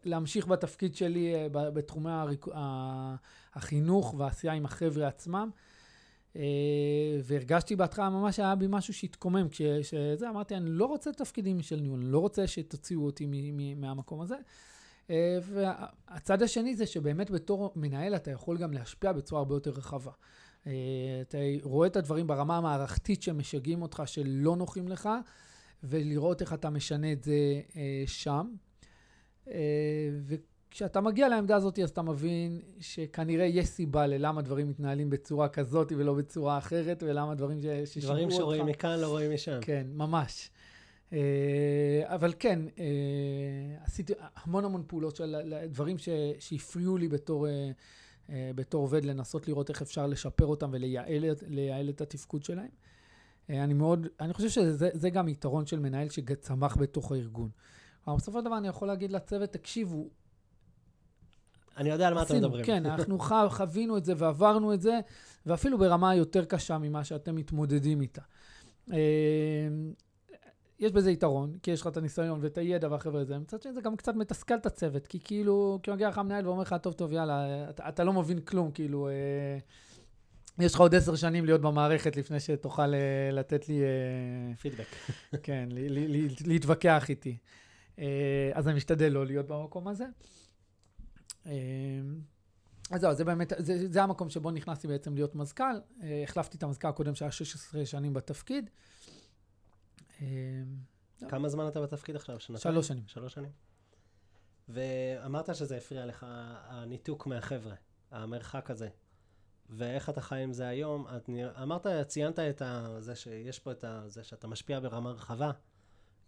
[0.06, 2.12] להמשיך בתפקיד שלי בתחומי
[3.54, 5.50] החינוך והעשייה עם החבר'ה עצמם.
[6.36, 6.42] אה,
[7.24, 12.00] והרגשתי בהתחלה ממש היה בי משהו שהתקומם, כשזה אמרתי, אני לא רוצה תפקידים של ניהול,
[12.00, 14.36] אני לא רוצה שתוציאו אותי מהמקום הזה.
[15.10, 20.12] אה, והצד השני זה שבאמת בתור מנהל אתה יכול גם להשפיע בצורה הרבה יותר רחבה.
[20.68, 20.72] אה,
[21.22, 25.10] אתה רואה את הדברים ברמה המערכתית שמשגעים אותך, שלא נוחים לך,
[25.84, 27.62] ולראות איך אתה משנה את זה
[28.06, 28.48] שם.
[30.76, 35.92] וכשאתה מגיע לעמדה הזאת, אז אתה מבין שכנראה יש סיבה ללמה דברים מתנהלים בצורה כזאת
[35.98, 38.20] ולא בצורה אחרת, ולמה דברים ש- ששיגעו אותך.
[38.20, 39.58] דברים שרואים מכאן לא רואים משם.
[39.62, 40.50] כן, ממש.
[41.14, 41.20] אה,
[42.06, 42.86] אבל כן, אה,
[43.84, 45.36] עשיתי המון המון פעולות של
[45.70, 46.10] דברים ש-
[46.40, 47.48] שהפריעו לי בתור,
[48.30, 51.26] אה, בתור עובד, לנסות לראות איך אפשר לשפר אותם ולייעל
[51.90, 52.70] את- התפקוד שלהם.
[53.50, 57.50] אני מאוד, אני חושב שזה זה גם יתרון של מנהל שצמח בתוך הארגון.
[58.08, 60.08] אבל בסופו של דבר אני יכול להגיד לצוות, תקשיבו,
[61.78, 62.66] אני יודע על מה אתם מדברים.
[62.66, 65.00] כן, אנחנו חווינו את זה ועברנו את זה,
[65.46, 68.22] ואפילו ברמה יותר קשה ממה שאתם מתמודדים איתה.
[68.94, 68.98] אה,
[70.80, 73.38] יש בזה יתרון, כי יש לך את הניסיון ואת הידע והחבר'ה הזה.
[73.38, 76.62] מצד שני, זה גם קצת מתסכל את הצוות, כי כאילו, כי מגיע לך המנהל ואומר
[76.62, 79.14] לך, טוב, טוב, יאללה, אתה, אתה לא מבין כלום, כאילו, אה,
[80.60, 83.82] יש לך עוד עשר שנים להיות במערכת לפני שתוכל אה, לתת לי...
[83.82, 84.86] אה, פידבק.
[85.44, 87.38] כן, ל- ל- ל- להתווכח איתי.
[88.00, 88.06] אה,
[88.54, 90.04] אז אני משתדל לא להיות במקום הזה.
[90.04, 90.10] אה,
[92.92, 95.64] אז זהו, זה באמת, זה, זה המקום שבו נכנסתי בעצם להיות מזכ"ל.
[96.04, 98.70] אה, החלפתי את המזכ"ל הקודם שהיה 16 שנים בתפקיד.
[100.22, 100.28] אה,
[101.30, 102.40] כמה זמן אתה בתפקיד עכשיו?
[102.40, 102.74] שנתיים?
[102.74, 103.04] שלוש שנים.
[103.08, 103.52] שלוש שנים.
[104.70, 107.76] ואמרת שזה הפריע לך, הניתוק מהחבר'ה,
[108.12, 108.90] המרחק הזה.
[109.70, 111.08] ואיך אתה חי עם זה היום?
[111.18, 111.64] את נרא...
[111.64, 112.96] אמרת, ציינת את ה...
[113.00, 114.04] זה שיש פה את ה...
[114.08, 115.52] זה שאתה משפיע ברמה רחבה,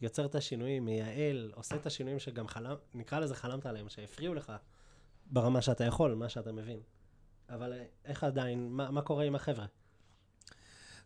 [0.02, 2.76] יוצר את השינויים, מייעל, עושה את השינויים שגם חלם...
[2.94, 4.54] נקרא לזה חלמת עליהם, שהפריעו לך
[5.32, 6.80] ברמה שאתה יכול, מה שאתה מבין.
[7.50, 9.66] אבל אה, איך עדיין, מה, מה קורה עם החבר'ה?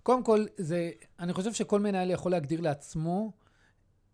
[0.04, 3.32] קודם כל, זה, אני חושב שכל מנהל יכול להגדיר לעצמו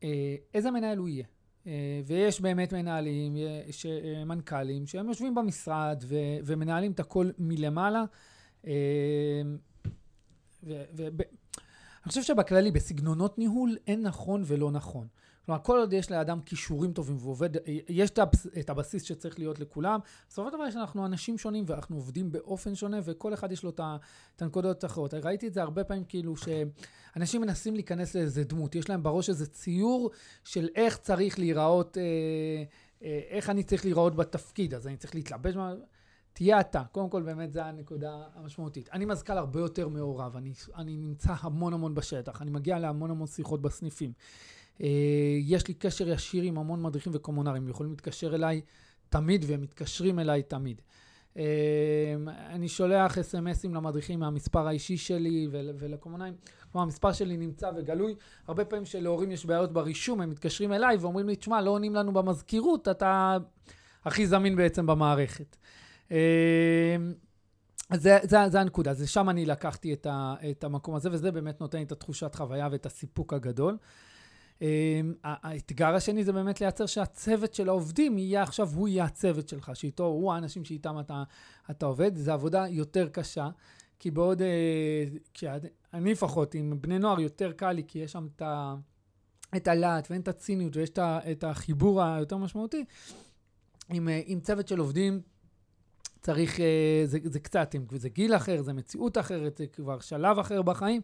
[0.03, 1.25] אה, איזה מנהל הוא יהיה.
[1.67, 3.35] אה, ויש באמת מנהלים,
[3.71, 3.85] ש,
[4.25, 6.15] מנכ"לים, שהם יושבים במשרד ו,
[6.45, 8.03] ומנהלים את הכל מלמעלה.
[8.63, 8.69] ו,
[10.63, 11.21] ו, ב,
[12.07, 15.07] אני חושב שבכללי, בסגנונות ניהול, אין נכון ולא נכון.
[15.47, 17.49] כלומר, כל עוד יש לאדם כישורים טובים ועובד,
[17.89, 19.99] יש את הבס- את הבסיס שצריך להיות לכולם.
[20.29, 23.69] בסופו של דבר יש אנחנו אנשים שונים ואנחנו עובדים באופן שונה, וכל אחד יש לו
[23.69, 25.13] את הנקודות האחרות.
[25.13, 28.75] ראיתי את זה הרבה פעמים, כאילו, שאנשים מנסים להיכנס לאיזה דמות.
[28.75, 30.11] יש להם בראש איזה ציור
[30.43, 32.03] של איך צריך להיראות, אה,
[33.03, 35.55] אה, איך אני צריך להיראות בתפקיד, אז אני צריך להתלבש.
[36.33, 36.83] תהיה אתה.
[36.91, 38.89] קודם כל, באמת, זו הנקודה המשמעותית.
[38.93, 43.27] אני מזכ"ל הרבה יותר מעורב, אני, אני נמצא המון המון בשטח, אני מגיע להמון המון
[43.27, 44.13] שיחות בסניפים.
[44.81, 44.87] אה,
[45.39, 48.61] יש לי קשר ישיר עם המון מדריכים וקומונרים, הם יכולים להתקשר אליי
[49.09, 50.81] תמיד והם מתקשרים אליי תמיד.
[51.37, 51.43] אה,
[52.49, 56.33] אני שולח אס.אם.אסים למדריכים מהמספר האישי שלי ול- ולקומונרים.
[56.71, 58.15] כלומר, המספר שלי נמצא וגלוי.
[58.47, 62.13] הרבה פעמים שלהורים יש בעיות ברישום, הם מתקשרים אליי ואומרים לי, תשמע, לא עונים לנו
[62.13, 63.37] במזכירות, אתה
[64.05, 65.57] הכי זמין בעצם במערכת.
[66.11, 66.95] אה,
[67.93, 71.61] זה, זה, זה הנקודה, זה שם אני לקחתי את, ה, את המקום הזה, וזה באמת
[71.61, 73.77] נותן לי את התחושת חוויה ואת הסיפוק הגדול.
[75.23, 80.05] האתגר השני זה באמת לייצר שהצוות של העובדים יהיה עכשיו, הוא יהיה הצוות שלך, שאיתו,
[80.05, 81.23] הוא האנשים שאיתם אתה,
[81.71, 82.15] אתה עובד.
[82.17, 83.49] זו עבודה יותר קשה,
[83.99, 84.41] כי בעוד,
[85.33, 85.45] כי
[85.93, 88.41] אני לפחות, עם בני נוער יותר קל לי, כי יש שם את.
[89.55, 90.89] את הלהט ואין את הציניות ויש
[91.31, 92.85] את החיבור היותר משמעותי,
[93.89, 95.21] עם, עם צוות של עובדים
[96.21, 96.59] צריך,
[97.05, 101.01] זה, זה קצת, זה גיל אחר, זה מציאות אחרת, זה כבר שלב אחר בחיים.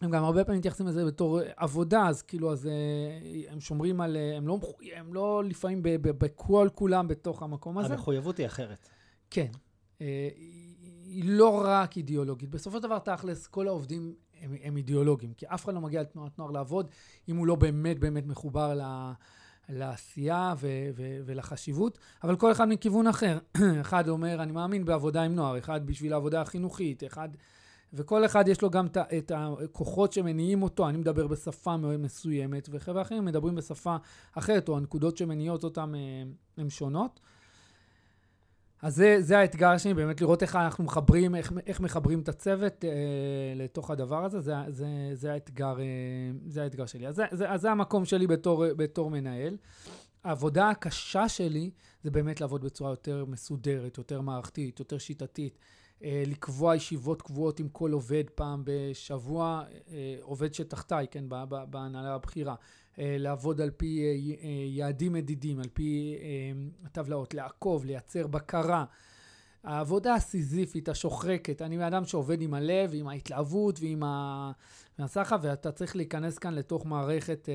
[0.00, 2.68] הם גם הרבה פעמים מתייחסים לזה בתור עבודה, אז כאילו, אז
[3.48, 4.58] הם שומרים על, הם לא,
[4.96, 7.94] הם לא לפעמים בכל כולם בתוך המקום הזה.
[7.94, 8.88] המחויבות היא אחרת.
[9.30, 9.50] כן.
[11.04, 12.50] היא לא רק אידיאולוגית.
[12.50, 16.38] בסופו של דבר, תכלס, כל העובדים הם, הם אידיאולוגים, כי אף אחד לא מגיע לתנועת
[16.38, 16.90] נוער לעבוד
[17.28, 19.12] אם הוא לא באמת באמת מחובר ל...
[19.68, 23.38] לעשייה ו- ו- ולחשיבות, אבל כל אחד מכיוון אחר.
[23.80, 27.28] אחד אומר, אני מאמין בעבודה עם נוער, אחד בשביל העבודה החינוכית, אחד...
[27.92, 28.86] וכל אחד יש לו גם
[29.18, 30.88] את הכוחות שמניעים אותו.
[30.88, 33.96] אני מדבר בשפה מסוימת, וחבר'ה אחרים מדברים בשפה
[34.32, 35.94] אחרת, או הנקודות שמניעות אותם
[36.56, 37.20] הן שונות.
[38.82, 42.84] אז זה, זה האתגר השני, באמת לראות איך אנחנו מחברים, איך, איך מחברים את הצוות
[42.84, 42.90] אה,
[43.56, 45.84] לתוך הדבר הזה, זה, זה, זה, האתגר, אה,
[46.46, 47.06] זה האתגר שלי.
[47.06, 49.56] אז זה, זה, אז זה המקום שלי בתור, בתור מנהל.
[50.24, 51.70] העבודה הקשה שלי
[52.04, 55.58] זה באמת לעבוד בצורה יותר מסודרת, יותר מערכתית, יותר שיטתית.
[56.04, 61.24] אה, לקבוע ישיבות קבועות עם כל עובד פעם בשבוע, אה, עובד שתחתיי, כן,
[61.70, 62.54] בהנהלה הבכירה.
[62.98, 64.18] אה, לעבוד על פי
[64.68, 66.16] יעדים מדידים, על פי
[66.84, 68.84] הטבלאות, לעקוב, לייצר בקרה.
[69.64, 74.02] העבודה הסיזיפית, השוחרקת, אני אדם שעובד עם הלב, עם ההתלהבות ועם
[74.98, 77.48] הסחף, ואתה צריך להיכנס כאן לתוך מערכת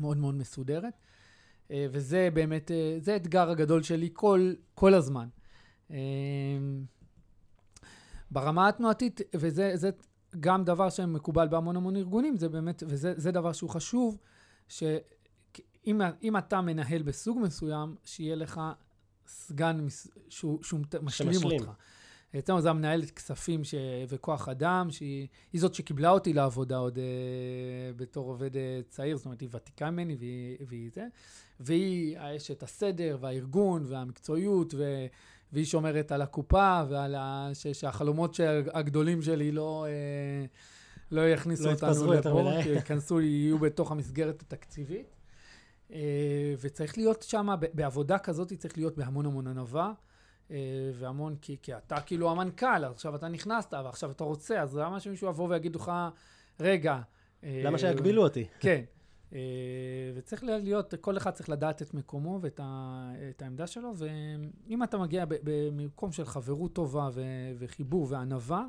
[0.00, 0.94] מאוד מאוד מסודרת.
[1.70, 5.28] וזה באמת, זה האתגר הגדול שלי כל, כל הזמן.
[8.30, 9.90] ברמה התנועתית, וזה
[10.40, 14.18] גם דבר שמקובל בהמון המון ארגונים, זה באמת, וזה דבר שהוא חשוב,
[14.68, 18.60] שאם אתה מנהל בסוג מסוים, שיהיה לך
[19.26, 19.86] סגן
[20.28, 21.42] שהוא, שהוא משלים.
[21.44, 21.70] אותך.
[22.38, 23.74] אצלנו זה המנהלת כספים ש...
[24.08, 27.00] וכוח אדם, שהיא זאת שקיבלה אותי לעבודה עוד uh,
[27.96, 28.58] בתור עובד uh,
[28.88, 31.06] צעיר, זאת אומרת, היא ותיקה ממני והיא, והיא זה,
[31.60, 35.06] והיא האשת הסדר והארגון והמקצועיות, ו...
[35.52, 37.50] והיא שומרת על הקופה ועל ה...
[37.54, 37.66] ש...
[37.66, 38.40] שהחלומות
[38.72, 40.46] הגדולים שלי לא, אה,
[41.10, 45.16] לא יכניסו לא אותנו לפה, כי ייכנסו, יהיו בתוך המסגרת התקציבית.
[45.92, 49.92] אה, וצריך להיות שם, בעבודה כזאת צריך להיות בהמון המון ענווה.
[50.50, 50.56] אה,
[50.94, 55.28] והמון, כי, כי אתה כאילו המנכ"ל, עכשיו אתה נכנסת, ועכשיו אתה רוצה, אז למה שמישהו
[55.28, 55.92] יבוא ויגיד לך,
[56.60, 57.00] רגע...
[57.42, 58.46] למה שיגבילו אותי?
[58.60, 58.84] כן.
[59.34, 59.40] אה,
[60.14, 64.98] וצריך להיות, כל אחד צריך לדעת את מקומו ואת ה, את העמדה שלו, ואם אתה
[64.98, 67.22] מגיע במקום של חברות טובה ו,
[67.58, 68.66] וחיבור וענווה,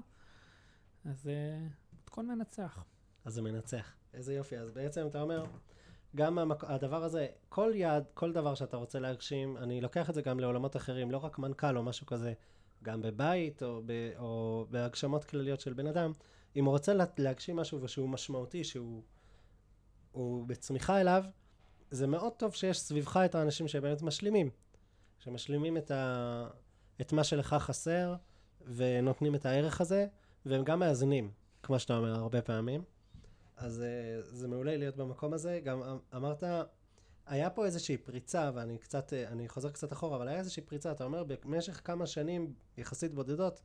[1.06, 1.68] אז אה,
[2.02, 2.84] מתכון מנצח.
[3.26, 3.94] אז זה מנצח.
[4.14, 4.58] איזה יופי.
[4.58, 5.46] אז בעצם אתה אומר,
[6.16, 6.64] גם המק...
[6.64, 10.76] הדבר הזה, כל יעד, כל דבר שאתה רוצה להגשים, אני לוקח את זה גם לעולמות
[10.76, 12.34] אחרים, לא רק מנכ"ל או משהו כזה,
[12.84, 14.12] גם בבית או, ב...
[14.18, 16.12] או בהגשמות כלליות של בן אדם,
[16.56, 19.04] אם הוא רוצה להגשים משהו שהוא משמעותי, שהוא
[20.16, 21.24] הוא בצמיחה אליו,
[21.92, 24.50] זה מאוד טוב שיש סביבך את האנשים שבאמת משלימים.
[25.20, 26.48] שמשלימים את, ה...
[27.02, 28.16] את מה שלך חסר,
[28.68, 30.08] ונותנים את הערך הזה,
[30.46, 31.32] והם גם מאזנים,
[31.64, 32.84] כמו שאתה אומר הרבה פעמים.
[33.58, 35.60] אז אה, זה מעולה להיות במקום הזה.
[35.64, 36.44] גם אמ, אמרת,
[37.26, 40.92] היה פה איזושהי פריצה, ואני קצת, אה, אני חוזר קצת אחורה, אבל היה איזושהי פריצה,
[40.92, 43.62] אתה אומר, במשך כמה שנים יחסית בודדות,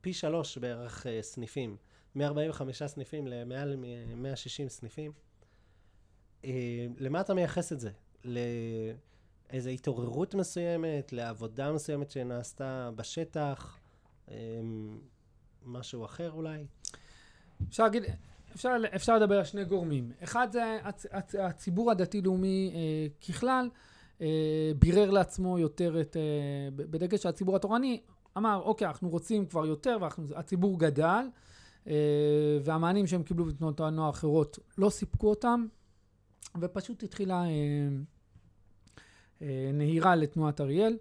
[0.00, 1.76] פי שלוש בערך אה, סניפים.
[2.14, 5.12] מ-45 סניפים למעל מ-160 סניפים.
[6.44, 7.90] אה, למה אתה מייחס את זה?
[8.24, 13.78] לאיזו התעוררות מסוימת, לעבודה מסוימת שנעשתה בשטח,
[14.30, 14.36] אה,
[15.66, 16.66] משהו אחר אולי?
[17.68, 18.02] אפשר להגיד,
[18.54, 20.12] אפשר, אפשר לדבר על שני גורמים.
[20.24, 23.68] אחד זה הצ, הצ, הציבור הדתי-לאומי אה, ככלל,
[24.20, 26.22] אה, בירר לעצמו יותר את, אה,
[26.76, 28.00] בדגש שהציבור התורני
[28.36, 31.24] אמר, אוקיי, אנחנו רוצים כבר יותר, והציבור גדל,
[31.86, 31.94] אה,
[32.64, 35.66] והמענים שהם קיבלו בתנועות הנוער האחרות לא סיפקו אותם,
[36.60, 37.48] ופשוט התחילה אה,
[39.42, 40.96] אה, נהירה לתנועת אריאל.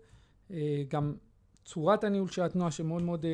[0.51, 1.13] אה, גם
[1.65, 3.25] צורת הניהול של התנועה שמאוד מאוד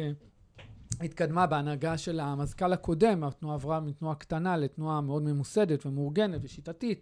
[1.01, 7.01] התקדמה בהנהגה של המזכ"ל הקודם, התנועה עברה מתנועה קטנה לתנועה מאוד ממוסדת ומאורגנת ושיטתית.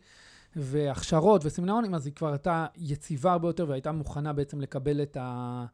[0.58, 5.66] והכשרות וסמינרונים, אז היא כבר הייתה יציבה הרבה יותר והייתה מוכנה בעצם לקבל את ה...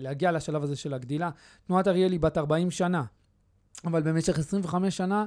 [0.00, 1.30] להגיע לשלב הזה של הגדילה.
[1.66, 3.04] תנועת אריאל היא בת 40 שנה,
[3.84, 5.26] אבל במשך 25 שנה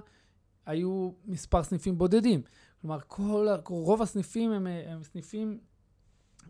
[0.65, 2.41] היו מספר סניפים בודדים.
[2.83, 5.59] כלומר, כל, רוב הסניפים הם, הם סניפים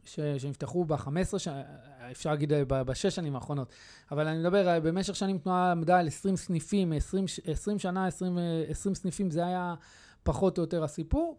[0.06, 1.64] ש, שנפתחו ב-15 שנה,
[2.12, 3.74] אפשר להגיד בשש שנים האחרונות,
[4.12, 8.96] אבל אני מדבר, במשך שנים תנועה עמדה על 20 סניפים, 20, 20 שנה, 20, 20
[8.96, 9.76] סניפים, זה היה
[10.24, 11.38] פחות או יותר הסיפור.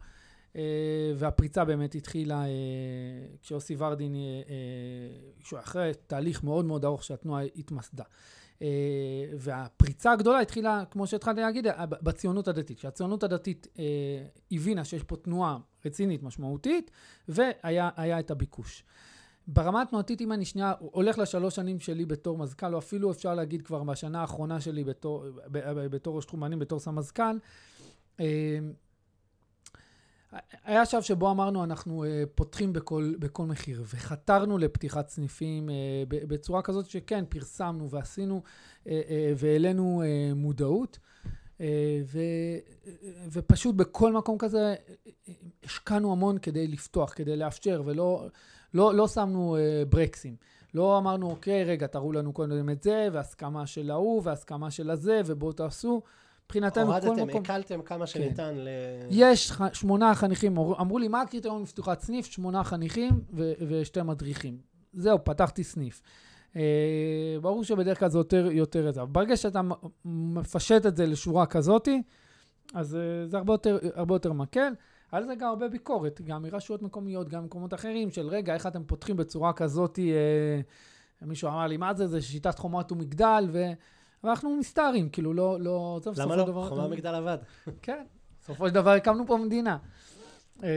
[0.53, 0.57] Uh,
[1.17, 4.15] והפריצה באמת התחילה uh, כשיוסי ורדין,
[5.53, 8.05] uh, אחרי תהליך מאוד מאוד ארוך שהתנועה התמסדה.
[8.59, 8.65] Uh,
[9.39, 12.79] והפריצה הגדולה התחילה, כמו שהתחלתי להגיד, בציונות הדתית.
[12.79, 13.79] כשהציונות הדתית uh,
[14.53, 16.91] הבינה שיש פה תנועה רצינית, משמעותית,
[17.29, 18.85] והיה את הביקוש.
[19.47, 23.63] ברמה התנועתית, אם אני שנייה הולך לשלוש שנים שלי בתור מזכ"ל, או אפילו אפשר להגיד
[23.63, 25.25] כבר בשנה האחרונה שלי בתור,
[25.91, 27.39] בתור ראש תחום בתור סמזכ"ל,
[28.21, 28.59] אה,
[30.65, 35.73] היה שלב שבו אמרנו, אנחנו uh, פותחים בכל, בכל מחיר, וחתרנו לפתיחת סניפים uh,
[36.09, 38.43] בצורה כזאת שכן, פרסמנו ועשינו
[38.85, 38.89] uh,
[39.37, 40.03] והעלינו
[40.35, 40.99] מודעות,
[42.05, 42.19] ו,
[43.33, 44.75] ופשוט בכל מקום כזה
[45.65, 48.27] השקענו המון כדי לפתוח, כדי לאפשר, ולא
[48.75, 49.57] לא, לא שמנו
[49.89, 50.37] ברקסים.
[50.75, 55.21] לא אמרנו, אוקיי, רגע, תראו לנו קודם את זה, והסכמה של ההוא, והסכמה של הזה,
[55.27, 56.03] ובואו תעשו.
[56.47, 57.19] מבחינתנו, כל מקום...
[57.19, 58.55] הורדתם, הקלתם כמה שניתן כן.
[58.55, 58.69] ל...
[59.11, 62.27] יש שמונה חניכים, אמרו לי, מה הקריטריון לפתוחת סניף?
[62.27, 64.59] שמונה חניכים ו- ושתי מדריכים.
[64.93, 66.03] זהו, פתחתי סניף.
[66.53, 66.57] Uh,
[67.43, 69.05] ברור שבדרך כלל זה יותר, יותר את זה.
[69.05, 69.61] ברגע שאתה
[70.05, 72.03] מפשט את זה לשורה כזאתי,
[72.75, 74.73] אז uh, זה הרבה יותר, הרבה יותר מקל.
[75.13, 78.85] על זה גם הרבה ביקורת, גם מרשויות מקומיות, גם ממקומות אחרים, של רגע, איך אתם
[78.85, 80.61] פותחים בצורה כזאת, אה,
[81.27, 83.73] מישהו אמר לי, מה זה, זה שיטת חומת ומגדל, ו...
[84.25, 86.45] ואנחנו מסתערים, כאילו, לא, לא, זה למה לא?
[86.45, 86.69] דבר...
[86.69, 87.39] חומה ומגדל עבד.
[87.83, 88.05] כן,
[88.43, 89.77] בסופו של דבר הקמנו פה מדינה.
[90.63, 90.69] אה,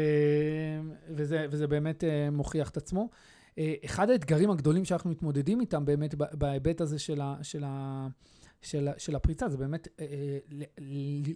[1.10, 3.10] וזה, וזה באמת אה, מוכיח את עצמו.
[3.58, 7.36] אה, אחד האתגרים הגדולים שאנחנו מתמודדים איתם באמת בהיבט הזה של ה...
[7.42, 8.08] של ה
[8.62, 10.38] של, של הפריצה, זה באמת אה, אה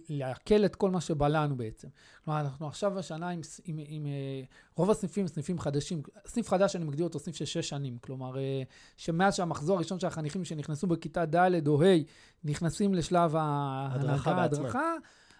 [0.08, 1.88] לעכל את כל מה שבלענו בעצם.
[2.24, 4.42] כלומר, אנחנו עכשיו השנה עם, עם, עם אה,
[4.76, 7.98] רוב הסניפים, סניפים חדשים, סניף חדש, אני מגדיר אותו סניף של שש שנים.
[8.00, 8.62] כלומר, אה,
[8.96, 11.86] שמאז שהמחזור הראשון של החניכים שנכנסו בכיתה ד' או ה',
[12.44, 14.94] נכנסים לשלב ההנהגה, ההדרכה,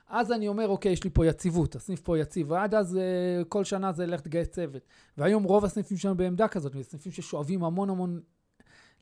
[0.08, 3.64] אז אני אומר, אוקיי, יש לי פה יציבות, הסניף פה יציב, ועד אז אה, כל
[3.64, 4.82] שנה זה ללכת לגייס צוות.
[5.18, 8.20] והיום רוב הסניפים שלנו בעמדה כזאת, סניפים ששואבים המון המון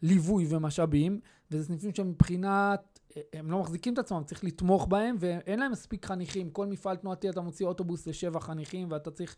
[0.02, 3.00] ליווי ומשאבים, וזה סניפים שמבחינת,
[3.32, 6.50] הם לא מחזיקים את עצמם, צריך לתמוך בהם, ואין להם מספיק חניכים.
[6.50, 9.36] כל מפעל תנועתי אתה מוציא אוטובוס לשבע חניכים, ואתה צריך,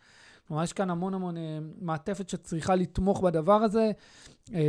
[0.48, 3.90] כלומר, יש כאן המון המון אה, מעטפת שצריכה לתמוך בדבר הזה
[4.54, 4.60] אה,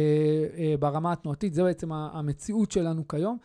[0.58, 3.38] אה, ברמה התנועתית, זה בעצם המציאות שלנו כיום.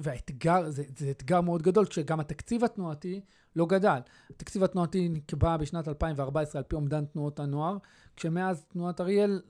[0.00, 3.20] והאתגר, זה, זה אתגר מאוד גדול, כשגם התקציב התנועתי
[3.56, 3.98] לא גדל.
[4.30, 7.76] התקציב התנועתי נקבע בשנת 2014 על פי אומדן תנועות הנוער,
[8.16, 9.40] כשמאז תנועת אריאל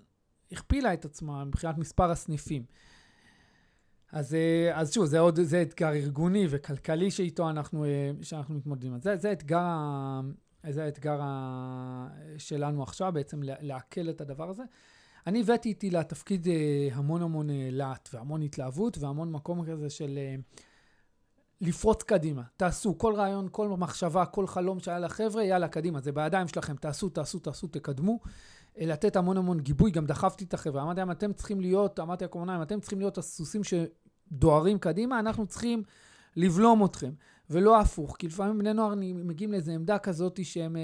[0.53, 2.65] הכפילה את עצמה מבחינת מספר הסניפים.
[4.13, 8.99] אז, אה, אז שוב, זה עוד, זה אתגר ארגוני וכלכלי שאיתו אנחנו, אה, שאנחנו מתמודדים.
[9.01, 10.21] זה, זה אתגר,
[10.71, 11.21] זה האתגר
[12.39, 14.63] שלנו עכשיו, בעצם לעכל את הדבר הזה.
[15.27, 20.19] אני הבאתי איתי לתפקיד אה, המון המון להט והמון התלהבות והמון מקום כזה של
[21.61, 22.43] לפרוץ קדימה.
[22.57, 27.09] תעשו, כל רעיון, כל מחשבה, כל חלום שהיה לחבר'ה, יאללה, קדימה, זה בידיים שלכם, תעשו,
[27.09, 28.19] תעשו, תעשו, תקדמו.
[28.77, 30.83] לתת המון המון גיבוי, גם דחפתי את החברה.
[30.83, 35.83] אמרתי להם, אתם צריכים להיות, אמרתי לקומונאים, אתם צריכים להיות הסוסים שדוהרים קדימה, אנחנו צריכים
[36.37, 37.13] לבלום אתכם,
[37.51, 38.17] ולא הפוך.
[38.19, 40.77] כי לפעמים בני נוער מגיעים לאיזו עמדה כזאת שהם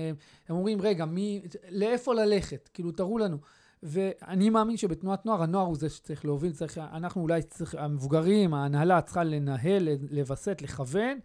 [0.51, 2.71] אומרים, רגע, מי, לאיפה ללכת?
[2.75, 3.39] כאילו, תראו לנו.
[3.83, 9.01] ואני מאמין שבתנועת נוער, הנוער הוא זה שצריך להוביל, צריך, אנחנו אולי צריך, המבוגרים, ההנהלה
[9.01, 11.19] צריכה לנהל, לווסת, לכוון,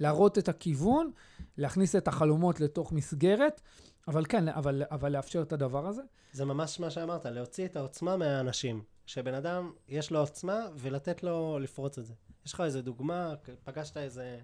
[0.00, 1.10] להראות את הכיוון,
[1.58, 3.60] להכניס את החלומות לתוך מסגרת.
[4.08, 6.02] אבל כן, אבל, אבל לאפשר את הדבר הזה.
[6.32, 8.82] זה ממש מה שאמרת, להוציא את העוצמה מהאנשים.
[9.06, 12.14] שבן אדם, יש לו עוצמה, ולתת לו לפרוץ את זה.
[12.46, 13.34] יש לך איזה דוגמה,
[13.64, 14.40] פגשת איזה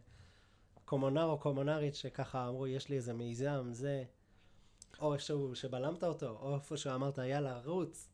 [0.84, 4.04] קומונר או קומונרית שככה אמרו, יש לי איזה מיזם, זה,
[5.00, 8.08] או איפשהו שבלמת אותו, או איפה שאמרת, יאללה, רוץ.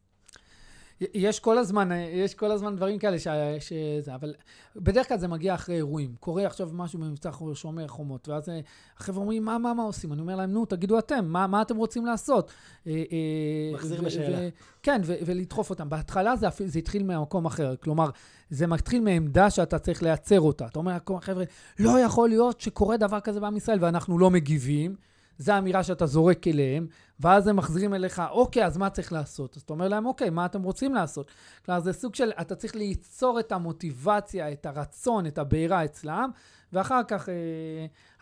[1.15, 3.27] יש כל הזמן, יש כל הזמן דברים כאלה ש...
[3.61, 4.35] שזה, אבל
[4.77, 6.15] בדרך כלל זה מגיע אחרי אירועים.
[6.21, 8.61] קורה עכשיו משהו במבצע שומר חומות, ואז אה,
[8.99, 10.12] החבר'ה אומרים, מה, מה, מה עושים?
[10.12, 12.51] אני אומר להם, נו, תגידו אתם, מה, מה אתם רוצים לעשות?
[12.87, 14.49] אה, אה, מחזיר בשאלה.
[14.83, 15.88] כן, ולדחוף אותם.
[15.88, 17.75] בהתחלה זה, זה התחיל מהמקום אחר.
[17.77, 18.11] כלומר,
[18.51, 20.67] זה מתחיל מעמדה שאתה צריך לייצר אותה.
[20.67, 21.45] אתה אומר, חבר'ה,
[21.79, 25.12] לא יכול להיות שקורה דבר כזה בעם ישראל ואנחנו לא מגיבים.
[25.38, 26.87] זו האמירה שאתה זורק אליהם,
[27.21, 29.57] ואז הם מחזירים אליך, אוקיי, אז מה צריך לעשות?
[29.57, 31.31] אז אתה אומר להם, אוקיי, מה אתם רוצים לעשות?
[31.64, 36.31] כלומר, זה סוג של, אתה צריך ליצור את המוטיבציה, את הרצון, את הבעירה אצלם,
[36.73, 37.35] ואחר כך, אה,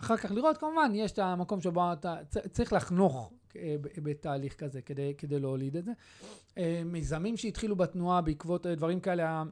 [0.00, 2.16] אחר כך לראות, כמובן, יש את המקום שבו אתה
[2.52, 5.92] צריך לחנוך אה, בתהליך כזה כדי, כדי להוליד את זה.
[6.58, 9.42] אה, מיזמים שהתחילו בתנועה בעקבות דברים כאלה,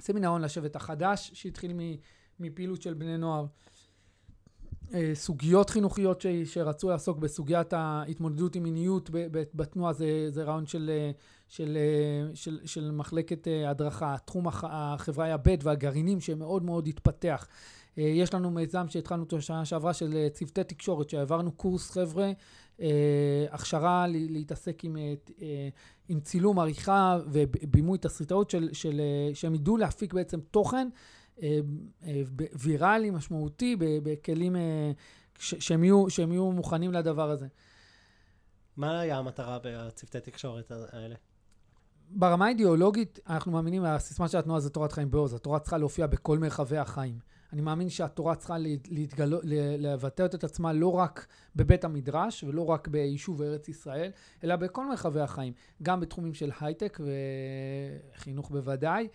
[0.00, 1.72] הסמינרון לשבט החדש, שהתחיל
[2.40, 3.46] מפעילות של בני נוער.
[4.94, 10.90] אה, סוגיות חינוכיות ש, שרצו לעסוק בסוגיית ההתמודדות עם מיניות בתנועה, זה, זה רעיון של,
[10.92, 11.10] אה,
[11.48, 14.16] של, אה, של, של מחלקת הדרכה.
[14.24, 17.46] תחום החברה היבט והגרעינים שמאוד מאוד התפתח.
[17.96, 22.32] יש לנו מיזם שהתחלנו אותו שנה שעברה של צוותי תקשורת, שהעברנו קורס חבר'ה,
[23.50, 24.96] הכשרה להתעסק עם,
[26.08, 29.00] עם צילום, עריכה ובימוי תסריטאות, של, של,
[29.34, 30.88] שהם ידעו להפיק בעצם תוכן
[32.58, 34.56] ויראלי, משמעותי, בכלים
[35.38, 37.46] שהם יהיו, שהם יהיו מוכנים לדבר הזה.
[38.76, 41.14] מה היה המטרה בצוותי תקשורת האלה?
[42.10, 45.34] ברמה האידיאולוגית, אנחנו מאמינים, הסיסמה של התנועה זה תורת חיים בעוז.
[45.34, 47.18] התורה צריכה להופיע בכל מרחבי החיים.
[47.52, 48.58] אני מאמין שהתורה צריכה
[48.88, 49.34] להתגל...
[49.78, 51.26] לבטא את עצמה לא רק
[51.56, 54.10] בבית המדרש ולא רק ביישוב ארץ ישראל,
[54.44, 55.52] אלא בכל מרחבי החיים.
[55.82, 57.00] גם בתחומים של הייטק
[58.14, 59.08] וחינוך בוודאי, אה,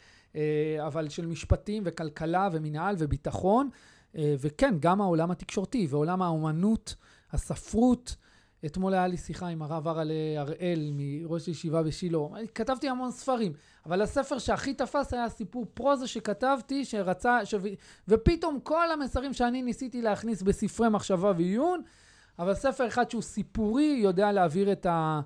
[0.87, 3.69] אבל של משפטים וכלכלה ומינהל וביטחון,
[4.17, 6.95] אה, וכן, גם העולם התקשורתי ועולם האומנות,
[7.31, 8.15] הספרות.
[8.65, 12.17] אתמול היה לי שיחה עם הרב הרל הראל מראש ישיבה בשילה.
[12.55, 13.53] כתבתי המון ספרים,
[13.85, 17.55] אבל הספר שהכי תפס היה סיפור פרוזה שכתבתי, שרצה, ש...
[18.07, 21.81] ופתאום כל המסרים שאני ניסיתי להכניס בספרי מחשבה ועיון,
[22.39, 25.21] אבל ספר אחד שהוא סיפורי יודע להעביר את, ה...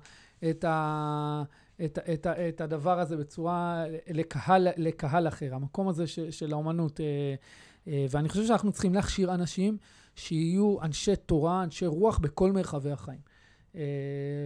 [0.50, 1.42] את, ה...
[1.84, 7.00] את, את, את, הדבר הזה בצורה, לקהל, לקהל אחר, המקום הזה ש, של האומנות.
[7.00, 7.34] אה,
[7.88, 9.76] אה, ואני חושב שאנחנו צריכים להכשיר אנשים
[10.14, 13.20] שיהיו אנשי תורה, אנשי רוח בכל מרחבי החיים.
[13.76, 13.82] אה,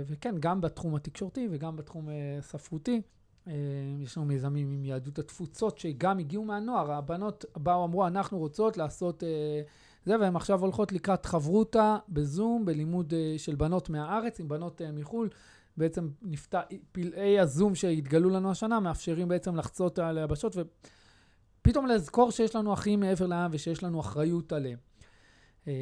[0.07, 2.09] וכן, גם בתחום התקשורתי וגם בתחום
[2.39, 3.03] הספרותי.
[3.49, 3.53] אה,
[4.01, 6.93] יש לנו מיזמים עם יהדות התפוצות שגם הגיעו מהנוער.
[6.93, 9.23] הבנות באו, אמרו, אנחנו רוצות לעשות
[10.05, 15.29] זה, והן עכשיו הולכות לקראת חברותה בזום, בלימוד של בנות מהארץ עם בנות מחו"ל.
[15.77, 16.61] בעצם נפתח,
[16.93, 23.01] פלאי הזום שהתגלו לנו השנה מאפשרים בעצם לחצות על היבשות ופתאום לזכור שיש לנו אחים
[23.01, 24.79] מעבר לעם ושיש לנו אחריות עליהם.
[25.67, 25.73] אמ,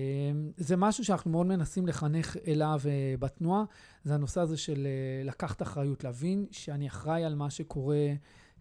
[0.56, 3.64] זה משהו שאנחנו מאוד מנסים לחנך אליו אה, בתנועה,
[4.04, 8.06] זה הנושא הזה של אה, לקחת אחריות, להבין שאני אחראי על מה שקורה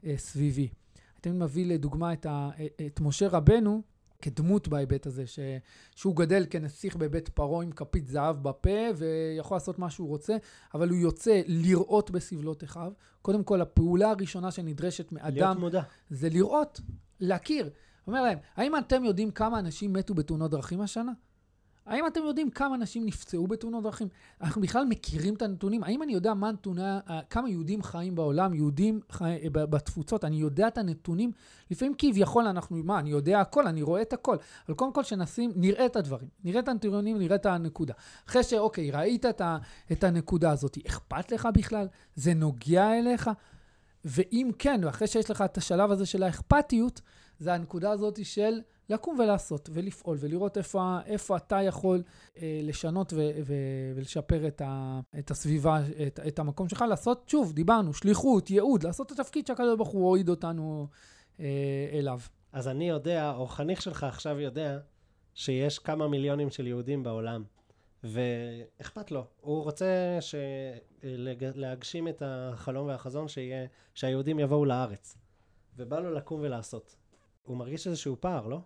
[0.05, 0.69] אה, סביבי.
[1.21, 2.49] תמיד מביא לדוגמה את, ה,
[2.85, 3.81] את משה רבנו
[4.21, 5.39] כדמות בהיבט הזה, ש,
[5.95, 10.37] שהוא גדל כנסיך בבית פרעה עם כפית זהב בפה ויכול לעשות מה שהוא רוצה,
[10.73, 12.91] אבל הוא יוצא לראות בסבלות אחיו.
[13.21, 15.55] קודם כל, הפעולה הראשונה שנדרשת מאדם...
[16.09, 16.81] זה לראות,
[17.19, 17.69] להכיר.
[18.07, 21.11] אומר להם, האם אתם יודעים כמה אנשים מתו בתאונות דרכים השנה?
[21.85, 24.07] האם אתם יודעים כמה אנשים נפצעו בתאונות דרכים?
[24.41, 25.83] אנחנו בכלל מכירים את הנתונים?
[25.83, 26.99] האם אני יודע מה הנתונה,
[27.29, 30.25] כמה יהודים חיים בעולם, יהודים חי, בתפוצות?
[30.25, 31.31] אני יודע את הנתונים?
[31.71, 34.37] לפעמים כביכול אנחנו, מה, אני יודע הכל, אני רואה את הכל.
[34.67, 36.27] אבל קודם כל שנשים, נראה את הדברים.
[36.43, 37.93] נראה את הנתונים, נראה את הנקודה.
[38.29, 39.57] אחרי שאוקיי, ראית את, ה,
[39.91, 41.87] את הנקודה הזאת, אכפת לך בכלל?
[42.15, 43.29] זה נוגע אליך?
[44.05, 47.01] ואם כן, ואחרי שיש לך את השלב הזה של האכפתיות,
[47.39, 48.59] זה הנקודה הזאת של
[48.89, 52.03] לקום ולעשות ולפעול ולראות איפה, איפה אתה יכול
[52.37, 53.53] אה, לשנות ו, ו,
[53.95, 59.11] ולשפר את, ה, את הסביבה, את, את המקום שלך, לעשות, שוב, דיברנו, שליחות, ייעוד, לעשות
[59.11, 60.87] את התפקיד שהקדוש ברוך הוא הועיד אותנו
[61.39, 61.45] אה,
[61.93, 62.19] אליו.
[62.53, 64.79] אז אני יודע, או חניך שלך עכשיו יודע,
[65.33, 67.43] שיש כמה מיליונים של יהודים בעולם,
[68.03, 69.25] ואכפת לו.
[69.41, 70.35] הוא רוצה ש...
[71.55, 75.17] להגשים את החלום והחזון שיהיה, שהיהודים יבואו לארץ.
[75.77, 76.95] ובא לו לקום ולעשות.
[77.43, 78.61] הוא מרגיש איזשהו פער, לא?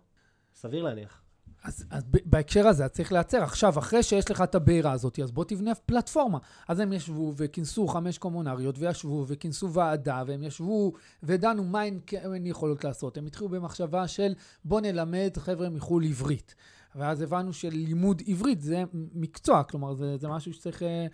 [0.54, 1.20] סביר להניח.
[1.64, 5.44] אז, אז בהקשר הזה, צריך לייצר עכשיו, אחרי שיש לך את הבעירה הזאת, אז בוא
[5.44, 6.38] תבנה פלטפורמה.
[6.68, 10.92] אז הם ישבו וכינסו חמש קומונריות, וישבו וכינסו ועדה, והם ישבו
[11.22, 13.16] ודנו מה הן, הן יכולות לעשות.
[13.16, 14.34] הם התחילו במחשבה של
[14.64, 16.54] בוא נלמד חבר'ה מחו"ל עברית.
[16.94, 18.84] ואז הבנו שלימוד עברית זה
[19.14, 21.06] מקצוע, כלומר זה, זה משהו שצריך, אה,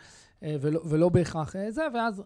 [0.42, 2.22] אה, ולא, ולא בהכרח אה, זה, ואז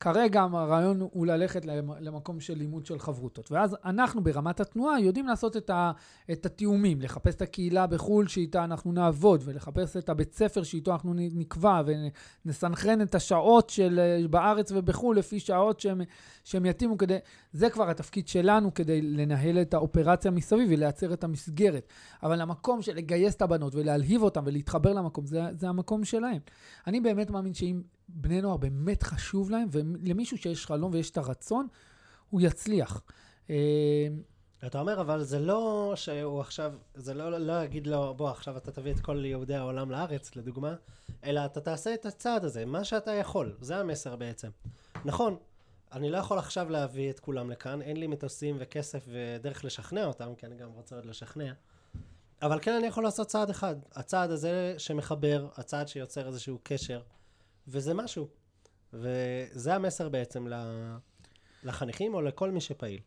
[0.00, 1.64] כרגע הרעיון הוא ללכת
[2.00, 3.52] למקום של לימוד של חברותות.
[3.52, 5.92] ואז אנחנו ברמת התנועה יודעים לעשות את, ה,
[6.32, 11.14] את התיאומים, לחפש את הקהילה בחו"ל שאיתה אנחנו נעבוד, ולחפש את הבית ספר שאיתו אנחנו
[11.14, 11.82] נקבע,
[12.44, 16.00] ונסנכרן את השעות של בארץ ובחו"ל לפי שעות שהם,
[16.44, 17.18] שהם יתאימו כדי...
[17.52, 21.88] זה כבר התפקיד שלנו כדי לנהל את האופרציה מסביב ולייצר את המסגרת.
[22.22, 26.40] אבל המקום של לגייס את הבנות ולהלהיב אותן ולהתחבר למקום, זה, זה המקום שלהם.
[26.86, 31.66] אני באמת מאמין שאם בני נוער באמת חשוב להם, ולמישהו שיש חלום ויש את הרצון,
[32.30, 33.02] הוא יצליח.
[33.50, 34.06] אה,
[34.66, 38.72] אתה אומר, אבל זה לא שהוא עכשיו, זה לא, לא להגיד לו, בוא, עכשיו אתה
[38.72, 40.74] תביא את כל יהודי העולם לארץ, לדוגמה,
[41.24, 44.48] אלא אתה תעשה את הצעד הזה, מה שאתה יכול, זה המסר בעצם.
[45.04, 45.36] נכון,
[45.92, 50.34] אני לא יכול עכשיו להביא את כולם לכאן, אין לי מטוסים וכסף ודרך לשכנע אותם,
[50.38, 51.52] כי אני גם רוצה עוד לשכנע.
[52.42, 53.76] אבל כן אני יכול לעשות צעד אחד.
[53.92, 57.00] הצעד הזה שמחבר, הצעד שיוצר איזשהו קשר,
[57.68, 58.28] וזה משהו.
[58.92, 60.46] וזה המסר בעצם
[61.64, 63.00] לחניכים או לכל מי שפעיל.